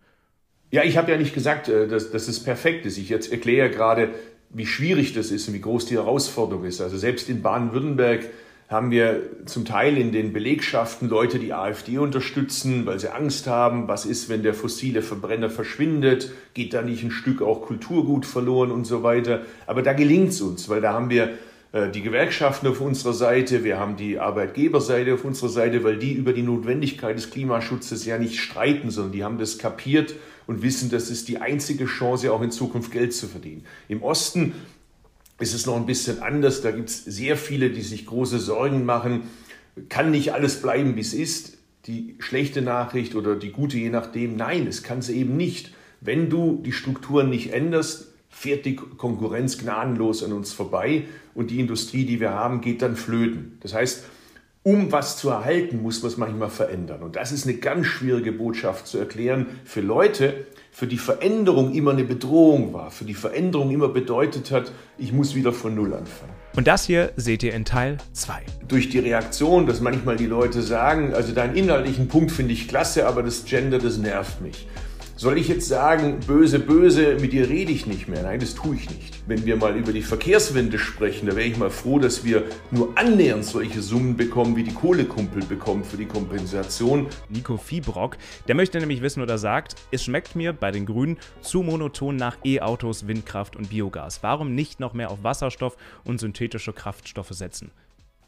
[0.71, 2.99] Ja, ich habe ja nicht gesagt, äh, dass, dass es perfekt ist.
[2.99, 4.11] Ich jetzt erkläre gerade,
[4.51, 6.81] wie schwierig das ist und wie groß die Herausforderung ist.
[6.81, 8.25] Also selbst in Baden-Württemberg
[8.69, 13.89] haben wir zum Teil in den Belegschaften Leute, die AfD unterstützen, weil sie Angst haben,
[13.89, 18.71] was ist, wenn der fossile Verbrenner verschwindet, geht da nicht ein Stück auch Kulturgut verloren
[18.71, 19.41] und so weiter.
[19.67, 21.31] Aber da gelingt es uns, weil da haben wir
[21.73, 26.13] äh, die Gewerkschaften auf unserer Seite, wir haben die Arbeitgeberseite auf unserer Seite, weil die
[26.13, 30.15] über die Notwendigkeit des Klimaschutzes ja nicht streiten, sondern die haben das kapiert
[30.47, 33.65] und wissen, das ist die einzige Chance, auch in Zukunft Geld zu verdienen.
[33.89, 34.53] Im Osten
[35.39, 36.63] ist es noch ein bisschen anders.
[36.63, 39.23] Da gibt es sehr viele, die sich große Sorgen machen.
[39.89, 41.59] Kann nicht alles bleiben, wie es ist?
[41.87, 44.37] Die schlechte Nachricht oder die gute, je nachdem.
[44.37, 45.73] Nein, es kann es eben nicht.
[46.01, 51.61] Wenn du die Strukturen nicht änderst, fährt die Konkurrenz gnadenlos an uns vorbei und die
[51.61, 53.59] Industrie, die wir haben, geht dann flöten.
[53.61, 54.05] Das heißt,
[54.63, 57.03] um was zu erhalten, muss man es manchmal verändern.
[57.03, 61.93] Und das ist eine ganz schwierige Botschaft zu erklären für Leute, für die Veränderung immer
[61.93, 66.33] eine Bedrohung war, für die Veränderung immer bedeutet hat, ich muss wieder von Null anfangen.
[66.55, 68.43] Und das hier seht ihr in Teil 2.
[68.67, 73.07] Durch die Reaktion, dass manchmal die Leute sagen, also deinen inhaltlichen Punkt finde ich klasse,
[73.07, 74.67] aber das Gender, das nervt mich.
[75.21, 78.23] Soll ich jetzt sagen, böse, böse, mit dir rede ich nicht mehr?
[78.23, 79.15] Nein, das tue ich nicht.
[79.27, 82.97] Wenn wir mal über die Verkehrswende sprechen, da wäre ich mal froh, dass wir nur
[82.97, 87.09] annähernd solche Summen bekommen, wie die Kohlekumpel bekommt für die Kompensation.
[87.29, 91.65] Nico Fiebrock, der möchte nämlich wissen oder sagt, es schmeckt mir bei den Grünen zu
[91.65, 94.23] monoton nach E-Autos, Windkraft und Biogas.
[94.23, 97.73] Warum nicht noch mehr auf Wasserstoff und synthetische Kraftstoffe setzen?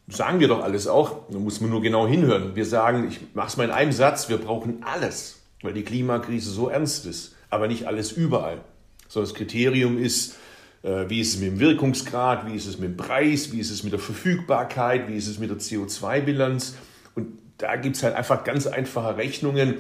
[0.09, 2.57] Sagen wir doch alles auch, da muss man nur genau hinhören.
[2.57, 6.51] Wir sagen, ich mache es mal in einem Satz, wir brauchen alles weil die Klimakrise
[6.51, 8.61] so ernst ist, aber nicht alles überall.
[9.09, 10.37] So das Kriterium ist,
[10.83, 13.71] äh, wie ist es mit dem Wirkungsgrad, wie ist es mit dem Preis, wie ist
[13.71, 16.77] es mit der Verfügbarkeit, wie ist es mit der CO2-Bilanz.
[17.15, 19.79] Und da gibt es halt einfach ganz einfache Rechnungen.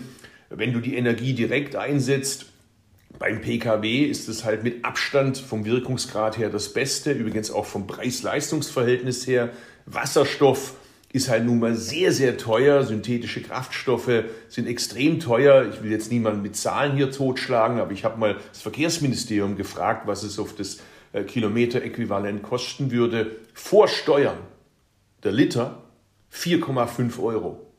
[0.50, 2.46] Wenn du die Energie direkt einsetzt,
[3.18, 7.86] beim Pkw ist es halt mit Abstand vom Wirkungsgrad her das Beste, übrigens auch vom
[7.86, 9.50] Preis-Leistungs-Verhältnis her.
[9.86, 10.74] Wasserstoff
[11.12, 12.84] ist halt nun mal sehr, sehr teuer.
[12.84, 15.68] Synthetische Kraftstoffe sind extrem teuer.
[15.72, 20.06] Ich will jetzt niemanden mit Zahlen hier totschlagen, aber ich habe mal das Verkehrsministerium gefragt,
[20.06, 20.78] was es auf das
[21.12, 23.36] äh, Kilometeräquivalent kosten würde.
[23.54, 24.38] Vor Steuern
[25.24, 25.82] der Liter
[26.32, 27.69] 4,5 Euro.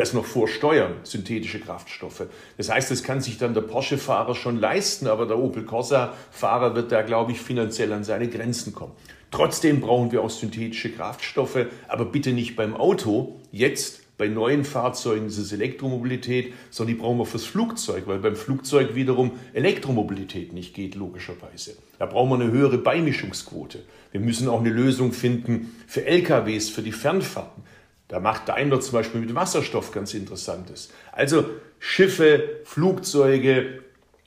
[0.00, 2.22] Das noch vor Steuern, synthetische Kraftstoffe.
[2.56, 6.90] Das heißt, das kann sich dann der Porsche-Fahrer schon leisten, aber der Opel Corsa-Fahrer wird
[6.90, 8.92] da, glaube ich, finanziell an seine Grenzen kommen.
[9.30, 13.40] Trotzdem brauchen wir auch synthetische Kraftstoffe, aber bitte nicht beim Auto.
[13.52, 18.36] Jetzt bei neuen Fahrzeugen ist es Elektromobilität, sondern die brauchen wir fürs Flugzeug, weil beim
[18.36, 21.76] Flugzeug wiederum Elektromobilität nicht geht, logischerweise.
[21.98, 23.80] Da brauchen wir eine höhere Beimischungsquote.
[24.12, 27.64] Wir müssen auch eine Lösung finden für LKWs, für die Fernfahrten.
[28.10, 30.90] Da macht Daimler zum Beispiel mit Wasserstoff ganz Interessantes.
[31.12, 31.44] Also
[31.78, 33.82] Schiffe, Flugzeuge,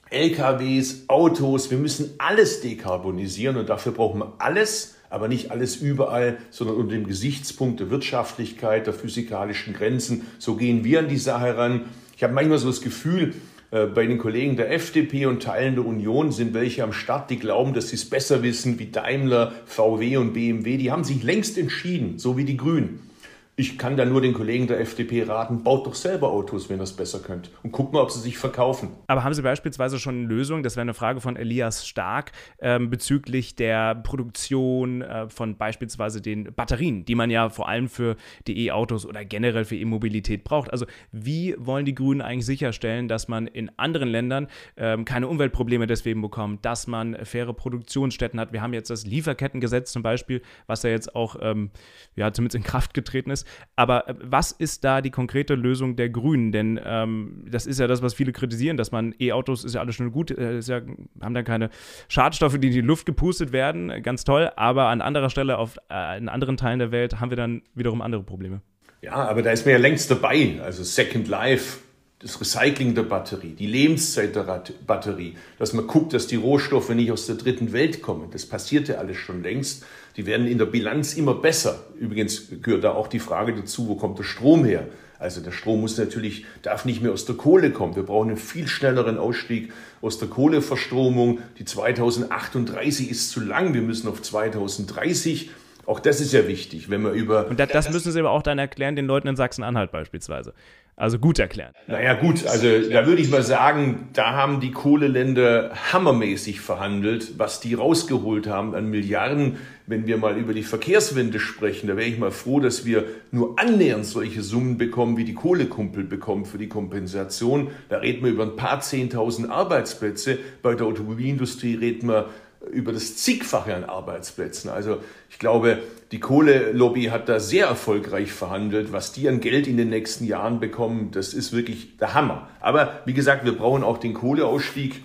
[0.09, 6.37] LKWs, Autos, wir müssen alles dekarbonisieren und dafür brauchen wir alles, aber nicht alles überall,
[6.49, 10.27] sondern unter dem Gesichtspunkt der Wirtschaftlichkeit, der physikalischen Grenzen.
[10.39, 11.81] So gehen wir an die Sache ran.
[12.15, 13.33] Ich habe manchmal so das Gefühl,
[13.71, 17.37] äh, bei den Kollegen der FDP und Teilen der Union sind welche am Start, die
[17.37, 20.77] glauben, dass sie es besser wissen, wie Daimler, VW und BMW.
[20.77, 23.12] Die haben sich längst entschieden, so wie die Grünen.
[23.55, 26.83] Ich kann da nur den Kollegen der FDP raten, baut doch selber Autos, wenn ihr
[26.83, 27.51] es besser könnt.
[27.61, 28.89] Und guckt mal, ob sie sich verkaufen.
[29.05, 32.89] Aber haben Sie beispielsweise schon eine Lösung, das wäre eine Frage von Elias Stark, ähm,
[32.89, 38.15] bezüglich der Produktion äh, von beispielsweise den Batterien, die man ja vor allem für
[38.47, 40.71] die E-Autos oder generell für E-Mobilität braucht.
[40.71, 45.85] Also wie wollen die Grünen eigentlich sicherstellen, dass man in anderen Ländern ähm, keine Umweltprobleme
[45.85, 48.51] deswegen bekommt, dass man faire Produktionsstätten hat?
[48.51, 51.69] Wir haben jetzt das Lieferkettengesetz zum Beispiel, was ja jetzt auch ähm,
[52.15, 53.42] ja, zumindest in Kraft getreten ist.
[53.75, 56.51] Aber äh, was ist da die konkrete Lösung der Grünen?
[56.51, 59.95] Denn ähm, das ist ja das, was viele kritisieren, dass man E-Autos ist ja alles
[59.95, 60.81] schon gut, äh, ja,
[61.21, 61.69] haben dann keine
[62.07, 64.51] Schadstoffe, die in die Luft gepustet werden, ganz toll.
[64.55, 68.01] Aber an anderer Stelle, auf, äh, in anderen Teilen der Welt, haben wir dann wiederum
[68.01, 68.61] andere Probleme.
[69.01, 70.61] Ja, aber da ist man ja längst dabei.
[70.63, 71.79] Also Second Life,
[72.19, 77.11] das Recycling der Batterie, die Lebenszeit der Batterie, dass man guckt, dass die Rohstoffe nicht
[77.11, 78.29] aus der dritten Welt kommen.
[78.31, 79.85] Das passiert ja alles schon längst.
[80.15, 81.83] Die werden in der Bilanz immer besser.
[81.99, 84.87] Übrigens gehört da auch die Frage dazu, wo kommt der Strom her?
[85.19, 87.95] Also der Strom muss natürlich, darf nicht mehr aus der Kohle kommen.
[87.95, 89.71] Wir brauchen einen viel schnelleren Ausstieg
[90.01, 91.39] aus der Kohleverstromung.
[91.59, 93.73] Die 2038 ist zu lang.
[93.73, 95.49] Wir müssen auf 2030.
[95.85, 97.47] Auch das ist ja wichtig, wenn wir über.
[97.47, 100.53] Und das, das müssen Sie aber auch dann erklären, den Leuten in Sachsen-Anhalt beispielsweise.
[100.95, 101.75] Also gut erklärt.
[101.87, 107.59] Naja gut, also da würde ich mal sagen, da haben die Kohleländer hammermäßig verhandelt, was
[107.59, 109.57] die rausgeholt haben an Milliarden.
[109.87, 113.59] Wenn wir mal über die Verkehrswende sprechen, da wäre ich mal froh, dass wir nur
[113.59, 117.71] annähernd solche Summen bekommen, wie die Kohlekumpel bekommen für die Kompensation.
[117.89, 120.37] Da reden wir über ein paar Zehntausend Arbeitsplätze.
[120.61, 122.29] Bei der Automobilindustrie reden wir
[122.71, 124.69] über das zigfache an Arbeitsplätzen.
[124.69, 124.99] Also
[125.29, 125.79] ich glaube,
[126.11, 128.91] die Kohlelobby hat da sehr erfolgreich verhandelt.
[128.91, 132.47] Was die an Geld in den nächsten Jahren bekommen, das ist wirklich der Hammer.
[132.61, 135.03] Aber wie gesagt, wir brauchen auch den Kohleausstieg,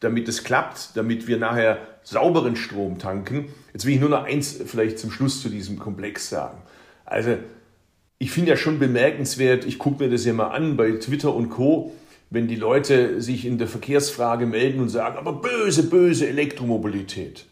[0.00, 3.46] damit es klappt, damit wir nachher sauberen Strom tanken.
[3.72, 6.58] Jetzt will ich nur noch eins vielleicht zum Schluss zu diesem Komplex sagen.
[7.04, 7.36] Also
[8.18, 11.48] ich finde ja schon bemerkenswert, ich gucke mir das ja mal an bei Twitter und
[11.48, 11.92] Co
[12.30, 17.46] wenn die Leute sich in der Verkehrsfrage melden und sagen, aber böse, böse Elektromobilität.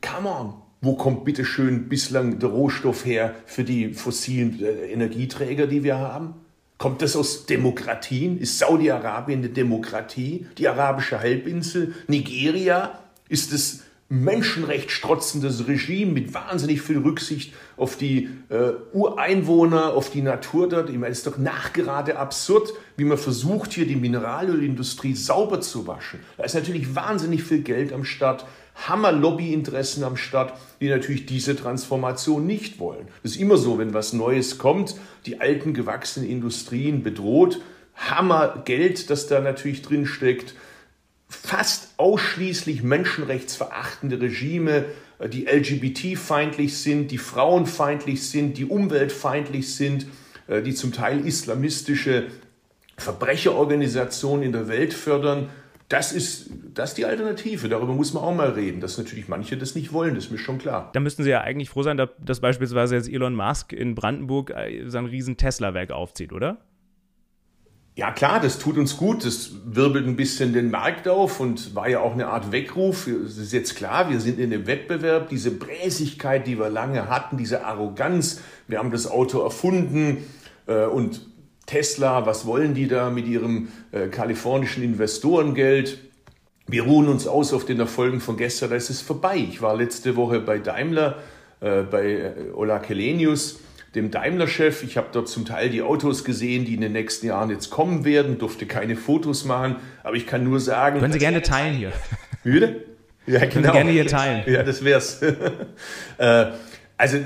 [0.00, 0.54] Come on.
[0.80, 5.98] Wo kommt bitte schön bislang der Rohstoff her für die fossilen äh, Energieträger, die wir
[5.98, 6.34] haben?
[6.78, 8.38] Kommt das aus Demokratien?
[8.38, 10.46] Ist Saudi-Arabien eine Demokratie?
[10.58, 11.94] Die arabische Halbinsel?
[12.06, 13.00] Nigeria?
[13.28, 20.68] Ist es menschenrechtsstrotzendes Regime mit wahnsinnig viel Rücksicht auf die äh, Ureinwohner, auf die Natur
[20.68, 20.90] dort.
[20.90, 25.88] Ich meine, es ist doch nachgerade absurd, wie man versucht, hier die Mineralölindustrie sauber zu
[25.88, 26.20] waschen.
[26.36, 28.46] Da ist natürlich wahnsinnig viel Geld am Start,
[28.86, 33.08] Hammer Lobbyinteressen am Start, die natürlich diese Transformation nicht wollen.
[33.22, 37.60] Das ist immer so, wenn was Neues kommt, die alten gewachsenen Industrien bedroht,
[37.96, 40.54] Hammer Geld, das da natürlich drin steckt
[41.28, 44.86] fast ausschließlich menschenrechtsverachtende Regime,
[45.18, 50.06] äh, die LGBT-feindlich sind, die frauenfeindlich sind, die umweltfeindlich sind,
[50.46, 52.26] äh, die zum Teil islamistische
[52.96, 55.48] Verbrecherorganisationen in der Welt fördern.
[55.88, 57.68] Das ist, das ist die Alternative.
[57.68, 58.80] Darüber muss man auch mal reden.
[58.80, 60.90] Dass natürlich manche das nicht wollen, das ist mir schon klar.
[60.92, 64.88] Da müssten Sie ja eigentlich froh sein, dass beispielsweise jetzt Elon Musk in Brandenburg äh,
[64.88, 66.58] sein riesen Tesla-Werk aufzieht, oder?
[67.96, 71.88] Ja klar, das tut uns gut, das wirbelt ein bisschen den Markt auf und war
[71.88, 73.06] ja auch eine Art Weckruf.
[73.06, 77.38] Es ist jetzt klar, wir sind in einem Wettbewerb, diese Bräsigkeit, die wir lange hatten,
[77.38, 80.26] diese Arroganz, wir haben das Auto erfunden
[80.66, 81.22] äh, und
[81.64, 85.96] Tesla, was wollen die da mit ihrem äh, kalifornischen Investorengeld?
[86.66, 89.38] Wir ruhen uns aus auf den Erfolgen von gestern, da ist es vorbei.
[89.38, 91.16] Ich war letzte Woche bei Daimler,
[91.60, 93.58] äh, bei Ola Kelenius
[93.96, 94.82] dem Daimler-Chef.
[94.82, 98.04] Ich habe dort zum Teil die Autos gesehen, die in den nächsten Jahren jetzt kommen
[98.04, 101.00] werden, durfte keine Fotos machen, aber ich kann nur sagen.
[101.00, 101.92] Können Sie gerne teilen hier.
[102.44, 102.84] Müde?
[103.26, 103.50] Ja, genau.
[103.50, 104.44] Können Sie gerne hier teilen.
[104.46, 105.20] Ja, das wär's.
[106.18, 106.46] Äh,
[106.96, 107.18] also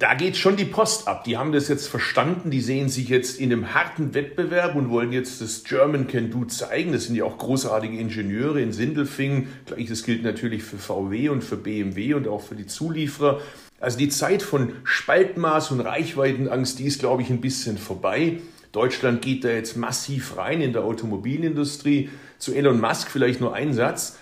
[0.00, 1.24] da geht schon die Post ab.
[1.24, 5.12] Die haben das jetzt verstanden, die sehen sich jetzt in einem harten Wettbewerb und wollen
[5.12, 6.92] jetzt das German Can Do zeigen.
[6.92, 9.48] Das sind ja auch großartige Ingenieure in Sindelfingen.
[9.66, 13.42] Gleiches gilt natürlich für VW und für BMW und auch für die Zulieferer.
[13.80, 18.38] Also die Zeit von Spaltmaß und Reichweitenangst, die ist, glaube ich, ein bisschen vorbei.
[18.72, 22.10] Deutschland geht da jetzt massiv rein in der Automobilindustrie.
[22.38, 24.18] Zu Elon Musk vielleicht nur ein Satz,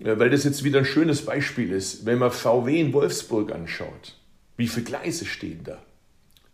[0.00, 2.06] äh, weil das jetzt wieder ein schönes Beispiel ist.
[2.06, 4.16] Wenn man VW in Wolfsburg anschaut,
[4.56, 5.78] wie viele Gleise stehen da?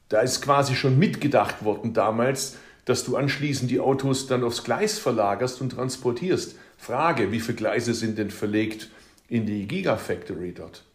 [0.09, 4.99] Da ist quasi schon mitgedacht worden damals, dass du anschließend die Autos dann aufs Gleis
[4.99, 6.57] verlagerst und transportierst.
[6.77, 8.88] Frage, wie viele Gleise sind denn verlegt
[9.29, 10.88] in die Gigafactory dort?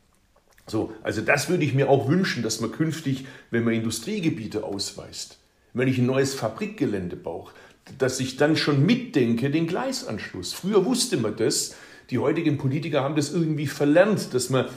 [0.68, 5.40] So, also das würde ich mir auch wünschen, dass man künftig, wenn man Industriegebiete ausweist,
[5.74, 7.52] wenn ich ein neues Fabrikgelände baue,
[7.98, 10.54] dass ich dann schon mitdenke den Gleisanschluss.
[10.54, 11.76] Früher wusste man das,
[12.10, 14.68] die heutigen Politiker haben das irgendwie verlernt, dass man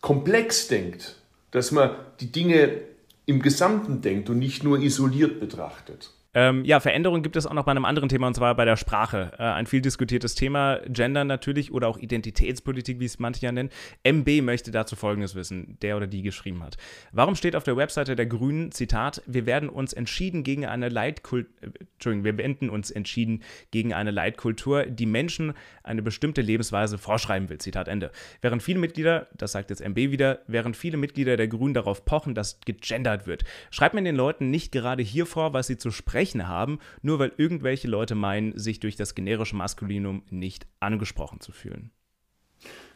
[0.00, 1.16] komplex denkt,
[1.50, 2.80] dass man die Dinge
[3.26, 6.10] im Gesamten denkt und nicht nur isoliert betrachtet.
[6.34, 8.76] Ähm, ja, Veränderungen gibt es auch noch bei einem anderen Thema und zwar bei der
[8.76, 9.32] Sprache.
[9.38, 13.68] Äh, ein viel diskutiertes Thema, Gender natürlich oder auch Identitätspolitik, wie es manche ja nennen.
[14.02, 16.78] MB möchte dazu Folgendes wissen, der oder die geschrieben hat.
[17.12, 21.50] Warum steht auf der Webseite der Grünen, Zitat, wir werden uns entschieden gegen eine Leitkultur,
[21.60, 27.50] äh, Entschuldigung, wir wenden uns entschieden gegen eine Leitkultur, die Menschen eine bestimmte Lebensweise vorschreiben
[27.50, 28.10] will, Zitat Ende.
[28.40, 32.34] Während viele Mitglieder, das sagt jetzt MB wieder, während viele Mitglieder der Grünen darauf pochen,
[32.34, 36.21] dass gegendert wird, schreibt man den Leuten nicht gerade hier vor, was sie zu sprechen
[36.22, 41.50] Sprechen haben, nur weil irgendwelche Leute meinen, sich durch das generische Maskulinum nicht angesprochen zu
[41.50, 41.90] fühlen?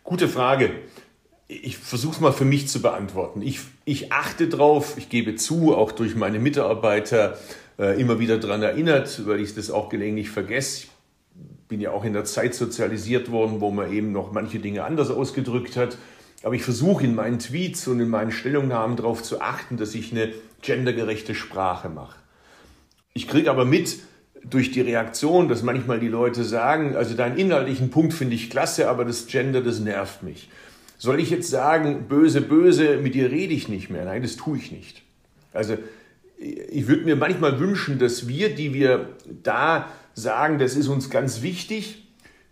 [0.04, 0.70] Gute Frage.
[1.48, 3.42] Ich versuche es mal für mich zu beantworten.
[3.42, 7.36] Ich, ich achte drauf, ich gebe zu, auch durch meine Mitarbeiter
[7.80, 10.84] äh, immer wieder daran erinnert, weil ich das auch gelegentlich vergesse.
[10.84, 10.88] Ich
[11.66, 15.10] bin ja auch in der Zeit sozialisiert worden, wo man eben noch manche Dinge anders
[15.10, 15.98] ausgedrückt hat.
[16.44, 20.12] Aber ich versuche in meinen Tweets und in meinen Stellungnahmen darauf zu achten, dass ich
[20.12, 22.16] eine gendergerechte Sprache mache.
[23.16, 24.00] Ich kriege aber mit
[24.44, 28.90] durch die Reaktion, dass manchmal die Leute sagen, also deinen inhaltlichen Punkt finde ich klasse,
[28.90, 30.50] aber das Gender, das nervt mich.
[30.98, 34.04] Soll ich jetzt sagen, böse, böse, mit dir rede ich nicht mehr?
[34.04, 35.00] Nein, das tue ich nicht.
[35.54, 35.78] Also
[36.36, 39.08] ich würde mir manchmal wünschen, dass wir, die wir
[39.42, 42.06] da sagen, das ist uns ganz wichtig,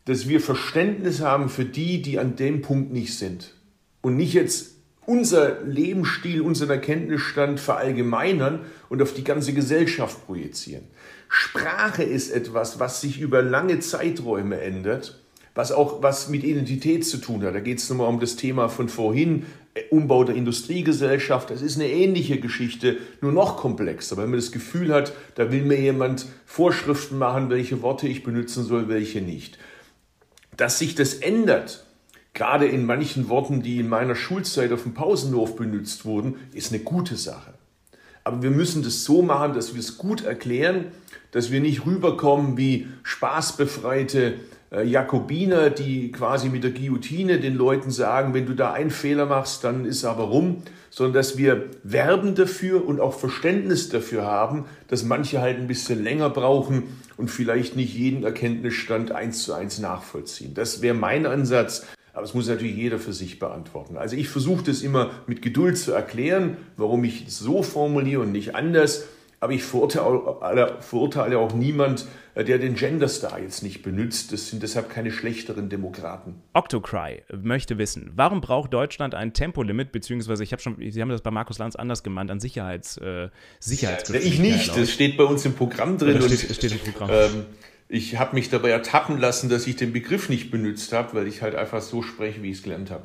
[0.06, 3.52] dass wir Verständnis haben für die, die an dem Punkt nicht sind.
[4.00, 4.73] Und nicht jetzt
[5.06, 10.84] unser Lebensstil, unseren Erkenntnisstand verallgemeinern und auf die ganze Gesellschaft projizieren.
[11.28, 15.20] Sprache ist etwas, was sich über lange Zeiträume ändert,
[15.54, 17.54] was auch was mit Identität zu tun hat.
[17.54, 21.50] Da geht es nochmal um das Thema von vorhin, äh, Umbau der Industriegesellschaft.
[21.50, 25.64] Das ist eine ähnliche Geschichte, nur noch komplexer, weil man das Gefühl hat, da will
[25.64, 29.58] mir jemand Vorschriften machen, welche Worte ich benutzen soll, welche nicht.
[30.56, 31.83] Dass sich das ändert,
[32.34, 36.82] gerade in manchen Worten, die in meiner Schulzeit auf dem Pausenhof benutzt wurden, ist eine
[36.82, 37.54] gute Sache.
[38.24, 40.86] Aber wir müssen das so machen, dass wir es gut erklären,
[41.30, 44.34] dass wir nicht rüberkommen wie spaßbefreite
[44.72, 49.26] äh, Jakobiner, die quasi mit der Guillotine den Leuten sagen, wenn du da einen Fehler
[49.26, 54.64] machst, dann ist aber rum, sondern dass wir werben dafür und auch Verständnis dafür haben,
[54.88, 56.84] dass manche halt ein bisschen länger brauchen
[57.16, 60.54] und vielleicht nicht jeden Erkenntnisstand eins zu eins nachvollziehen.
[60.54, 61.86] Das wäre mein Ansatz.
[62.14, 63.96] Aber es muss natürlich jeder für sich beantworten.
[63.96, 68.32] Also ich versuche das immer mit Geduld zu erklären, warum ich es so formuliere und
[68.32, 69.04] nicht anders.
[69.40, 74.32] Aber ich verurteile, verurteile auch niemand, äh, der den Genderstar jetzt nicht benutzt.
[74.32, 76.36] Das sind deshalb keine schlechteren Demokraten.
[76.54, 81.20] Octocry möchte wissen, warum braucht Deutschland ein Tempolimit, beziehungsweise ich habe schon, Sie haben das
[81.20, 83.28] bei Markus Lanz anders gemeint, an Sicherheits, äh,
[83.60, 84.32] Sicherheitsgeschwindigkeit.
[84.32, 86.14] Ich nicht, das steht bei uns im Programm drin.
[86.14, 87.10] Das steht, und, steht im Programm.
[87.12, 87.44] Ähm,
[87.88, 91.42] ich habe mich dabei ertappen lassen, dass ich den Begriff nicht benutzt habe, weil ich
[91.42, 93.04] halt einfach so spreche, wie ich es gelernt habe.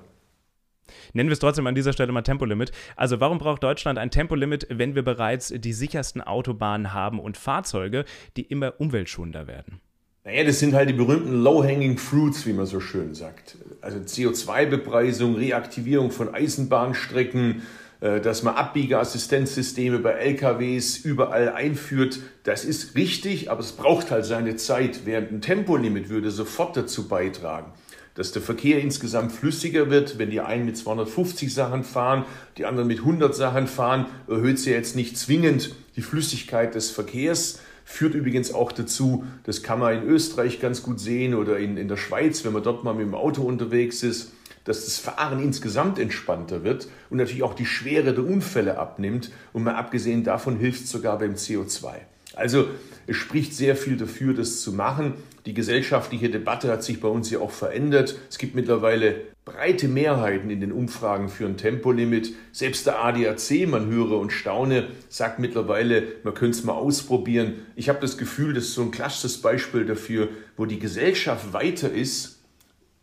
[1.13, 2.71] Nennen wir es trotzdem an dieser Stelle mal Tempolimit.
[2.95, 8.05] Also warum braucht Deutschland ein Tempolimit, wenn wir bereits die sichersten Autobahnen haben und Fahrzeuge,
[8.37, 9.81] die immer umweltschonender werden?
[10.23, 13.57] Naja, das sind halt die berühmten Low-Hanging Fruits, wie man so schön sagt.
[13.81, 17.63] Also CO2-Bepreisung, Reaktivierung von Eisenbahnstrecken,
[17.99, 22.19] dass man Abbiegeassistenzsysteme bei LKWs überall einführt.
[22.43, 25.01] Das ist richtig, aber es braucht halt seine Zeit.
[25.05, 27.73] Während ein Tempolimit würde sofort dazu beitragen,
[28.15, 30.17] dass der Verkehr insgesamt flüssiger wird.
[30.17, 32.23] Wenn die einen mit 250 Sachen fahren,
[32.57, 37.59] die anderen mit 100 Sachen fahren, erhöht sie jetzt nicht zwingend die Flüssigkeit des Verkehrs.
[37.83, 41.87] Führt übrigens auch dazu, das kann man in Österreich ganz gut sehen oder in, in
[41.89, 44.31] der Schweiz, wenn man dort mal mit dem Auto unterwegs ist,
[44.63, 49.31] dass das Fahren insgesamt entspannter wird und natürlich auch die Schwere der Unfälle abnimmt.
[49.53, 51.93] Und mal abgesehen davon hilft es sogar beim CO2.
[52.35, 52.67] Also
[53.07, 55.13] es spricht sehr viel dafür, das zu machen.
[55.45, 58.17] Die gesellschaftliche Debatte hat sich bei uns ja auch verändert.
[58.29, 62.33] Es gibt mittlerweile breite Mehrheiten in den Umfragen für ein Tempolimit.
[62.51, 67.55] Selbst der ADAC, man höre und staune, sagt mittlerweile, man könnte es mal ausprobieren.
[67.75, 71.91] Ich habe das Gefühl, das ist so ein klassisches Beispiel dafür, wo die Gesellschaft weiter
[71.91, 72.38] ist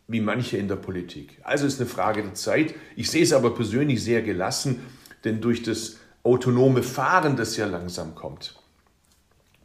[0.07, 1.37] wie manche in der Politik.
[1.43, 2.73] Also ist eine Frage der Zeit.
[2.95, 4.79] Ich sehe es aber persönlich sehr gelassen,
[5.23, 8.55] denn durch das autonome Fahren, das ja langsam kommt,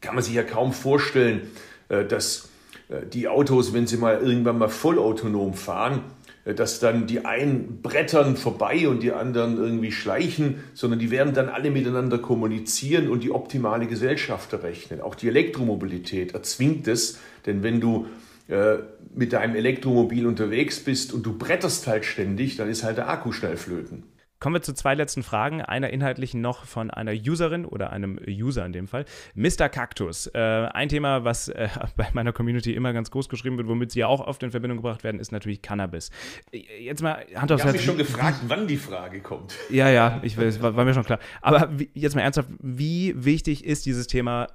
[0.01, 1.43] kann man sich ja kaum vorstellen,
[1.88, 2.49] äh, dass
[2.88, 6.03] äh, die Autos, wenn sie mal irgendwann mal vollautonom fahren,
[6.45, 11.34] äh, dass dann die einen brettern vorbei und die anderen irgendwie schleichen, sondern die werden
[11.34, 15.01] dann alle miteinander kommunizieren und die optimale Gesellschaft errechnen.
[15.01, 18.07] Auch die Elektromobilität erzwingt es, denn wenn du
[18.53, 18.78] äh,
[19.14, 23.32] mit deinem Elektromobil unterwegs bist und du bretterst halt ständig, dann ist halt der Akku
[23.32, 24.05] schnell flöten.
[24.42, 25.62] Kommen wir zu zwei letzten Fragen.
[25.62, 29.05] Einer inhaltlichen noch von einer Userin oder einem User in dem Fall.
[29.36, 29.68] Mr.
[29.68, 30.26] Cactus.
[30.34, 34.00] Äh, ein Thema, was äh, bei meiner Community immer ganz groß geschrieben wird, womit sie
[34.00, 36.11] ja auch oft in Verbindung gebracht werden, ist natürlich Cannabis.
[36.50, 39.55] Jetzt mal Hand aufs Ich habe mich schon gefragt, wann die Frage kommt.
[39.70, 41.20] Ja, ja, ich weiß, war, war mir schon klar.
[41.40, 44.48] Aber wie, jetzt mal ernsthaft, wie wichtig ist dieses Thema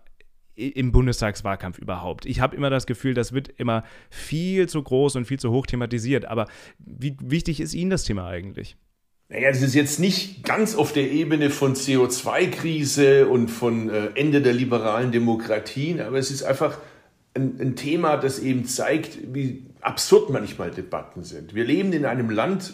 [0.57, 2.25] im Bundestagswahlkampf überhaupt.
[2.25, 5.67] Ich habe immer das Gefühl, das wird immer viel zu groß und viel zu hoch
[5.67, 6.25] thematisiert.
[6.25, 6.47] Aber
[6.79, 8.75] wie wichtig ist Ihnen das Thema eigentlich?
[9.29, 14.41] Naja, das ist jetzt nicht ganz auf der Ebene von CO2-Krise und von äh, Ende
[14.41, 16.77] der liberalen Demokratien, aber es ist einfach
[17.33, 21.53] ein, ein Thema, das eben zeigt, wie absurd manchmal Debatten sind.
[21.53, 22.73] Wir leben in einem Land,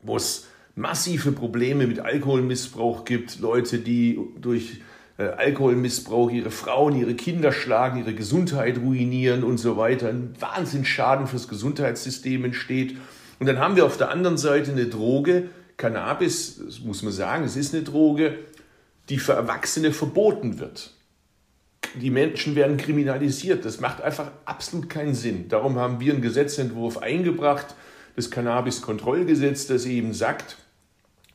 [0.00, 4.80] wo es massive Probleme mit Alkoholmissbrauch gibt, Leute, die durch
[5.18, 10.08] Alkoholmissbrauch ihre Frauen, ihre Kinder schlagen, ihre Gesundheit ruinieren und so weiter.
[10.08, 12.96] Ein Wahnsinnsschaden fürs Gesundheitssystem entsteht.
[13.38, 17.44] Und dann haben wir auf der anderen Seite eine Droge, Cannabis, das muss man sagen,
[17.44, 18.38] es ist eine Droge,
[19.08, 20.92] die für Erwachsene verboten wird.
[21.94, 23.64] Die Menschen werden kriminalisiert.
[23.64, 25.48] Das macht einfach absolut keinen Sinn.
[25.48, 27.74] Darum haben wir einen Gesetzentwurf eingebracht,
[28.16, 30.56] das Cannabis-Kontrollgesetz, das eben sagt,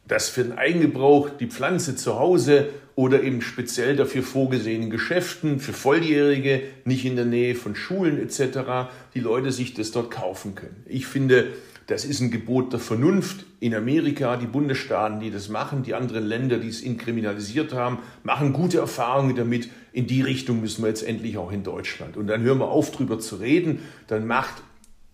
[0.08, 2.70] dass für den Eigengebrauch die Pflanze zu Hause
[3.02, 8.92] oder eben speziell dafür vorgesehenen Geschäften für Volljährige, nicht in der Nähe von Schulen etc.,
[9.16, 10.84] die Leute sich das dort kaufen können.
[10.86, 11.48] Ich finde,
[11.88, 13.44] das ist ein Gebot der Vernunft.
[13.60, 18.54] In Amerika, die Bundesstaaten, die das machen, die anderen Länder, die es inkriminalisiert haben, machen
[18.54, 19.70] gute Erfahrungen damit.
[19.94, 22.18] In die Richtung müssen wir jetzt endlich auch in Deutschland.
[22.18, 23.80] Und dann hören wir auf, drüber zu reden.
[24.06, 24.62] Dann macht,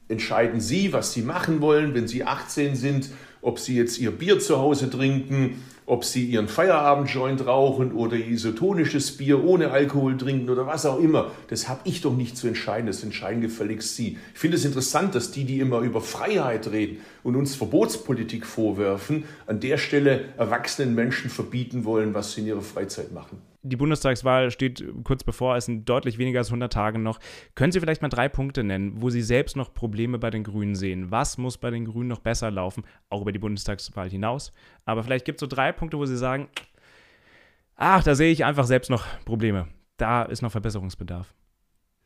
[0.09, 3.11] entscheiden Sie, was Sie machen wollen, wenn Sie 18 sind,
[3.41, 9.15] ob Sie jetzt Ihr Bier zu Hause trinken ob sie ihren Feierabendjoint rauchen oder isotonisches
[9.15, 11.31] Bier ohne Alkohol trinken oder was auch immer.
[11.47, 14.17] Das habe ich doch nicht zu entscheiden, das entscheiden gefälligst Sie.
[14.33, 19.23] Ich finde es interessant, dass die, die immer über Freiheit reden und uns Verbotspolitik vorwerfen,
[19.47, 24.51] an der Stelle erwachsenen Menschen verbieten wollen, was sie in ihrer Freizeit machen die Bundestagswahl
[24.51, 27.19] steht kurz bevor, es sind deutlich weniger als 100 Tage noch.
[27.55, 30.75] Können Sie vielleicht mal drei Punkte nennen, wo Sie selbst noch Probleme bei den Grünen
[30.75, 31.11] sehen?
[31.11, 34.51] Was muss bei den Grünen noch besser laufen, auch über die Bundestagswahl hinaus?
[34.85, 36.47] Aber vielleicht gibt es so drei Punkte, wo Sie sagen,
[37.75, 39.67] ach, da sehe ich einfach selbst noch Probleme.
[39.97, 41.33] Da ist noch Verbesserungsbedarf.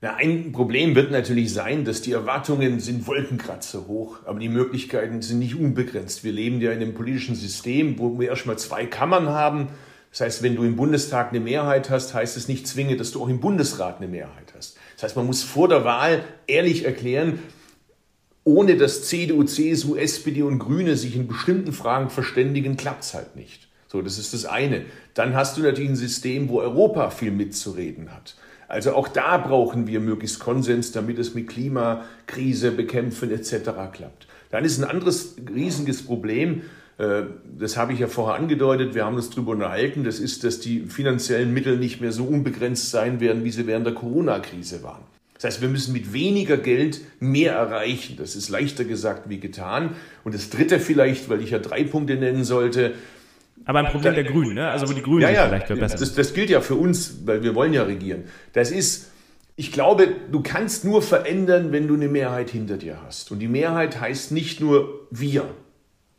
[0.03, 5.21] Na, ein Problem wird natürlich sein, dass die Erwartungen sind Wolkenkratzer hoch, aber die Möglichkeiten
[5.21, 6.23] sind nicht unbegrenzt.
[6.23, 9.67] Wir leben ja in einem politischen System, wo wir erstmal zwei Kammern haben
[10.11, 13.23] das heißt, wenn du im Bundestag eine Mehrheit hast, heißt es nicht zwingend, dass du
[13.23, 14.77] auch im Bundesrat eine Mehrheit hast.
[14.95, 17.39] Das heißt, man muss vor der Wahl ehrlich erklären,
[18.43, 23.35] ohne dass CDU, CSU, SPD und Grüne sich in bestimmten Fragen verständigen, klappt es halt
[23.35, 23.69] nicht.
[23.87, 24.85] So, das ist das eine.
[25.13, 28.35] Dann hast du natürlich ein System, wo Europa viel mitzureden hat.
[28.67, 33.53] Also auch da brauchen wir möglichst Konsens, damit es mit Klimakrise bekämpfen etc.
[33.91, 34.27] klappt.
[34.49, 36.63] Dann ist ein anderes riesiges Problem,
[36.97, 40.81] das habe ich ja vorher angedeutet, wir haben uns darüber unterhalten, das ist, dass die
[40.81, 45.01] finanziellen Mittel nicht mehr so unbegrenzt sein werden, wie sie während der Corona-Krise waren.
[45.41, 48.15] Das heißt, wir müssen mit weniger Geld mehr erreichen.
[48.15, 49.95] Das ist leichter gesagt wie getan.
[50.23, 52.93] Und das Dritte vielleicht, weil ich ja drei Punkte nennen sollte.
[53.65, 54.69] Aber ein Problem der Grünen, ne?
[54.69, 55.99] also wo die Grünen ja, ja, vielleicht verbessern.
[55.99, 58.25] Das, das gilt ja für uns, weil wir wollen ja regieren.
[58.53, 59.09] Das ist,
[59.55, 63.31] ich glaube, du kannst nur verändern, wenn du eine Mehrheit hinter dir hast.
[63.31, 65.45] Und die Mehrheit heißt nicht nur wir,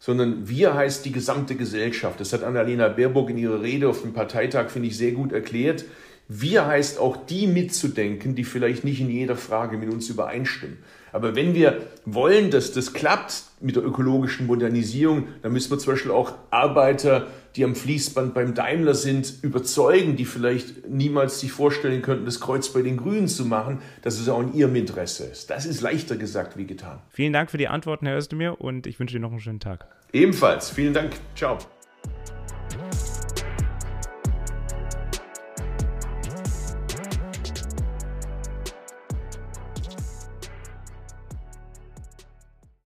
[0.05, 2.19] sondern wir heißt die gesamte Gesellschaft.
[2.19, 5.85] Das hat Annalena Baerbock in ihrer Rede auf dem Parteitag, finde ich, sehr gut erklärt.
[6.27, 10.79] Wir heißt auch die mitzudenken, die vielleicht nicht in jeder Frage mit uns übereinstimmen.
[11.13, 15.93] Aber wenn wir wollen, dass das klappt mit der ökologischen Modernisierung, dann müssen wir zum
[15.93, 22.03] Beispiel auch Arbeiter, die am Fließband beim Daimler sind, überzeugen, die vielleicht niemals sich vorstellen
[22.03, 25.51] könnten, das Kreuz bei den Grünen zu machen, dass es auch in ihrem Interesse ist.
[25.51, 26.99] Das ist leichter gesagt wie getan.
[27.11, 29.87] Vielen Dank für die Antworten, Herr Özdemir, und ich wünsche Ihnen noch einen schönen Tag.
[30.13, 30.71] Ebenfalls.
[30.71, 31.13] Vielen Dank.
[31.37, 31.59] Ciao.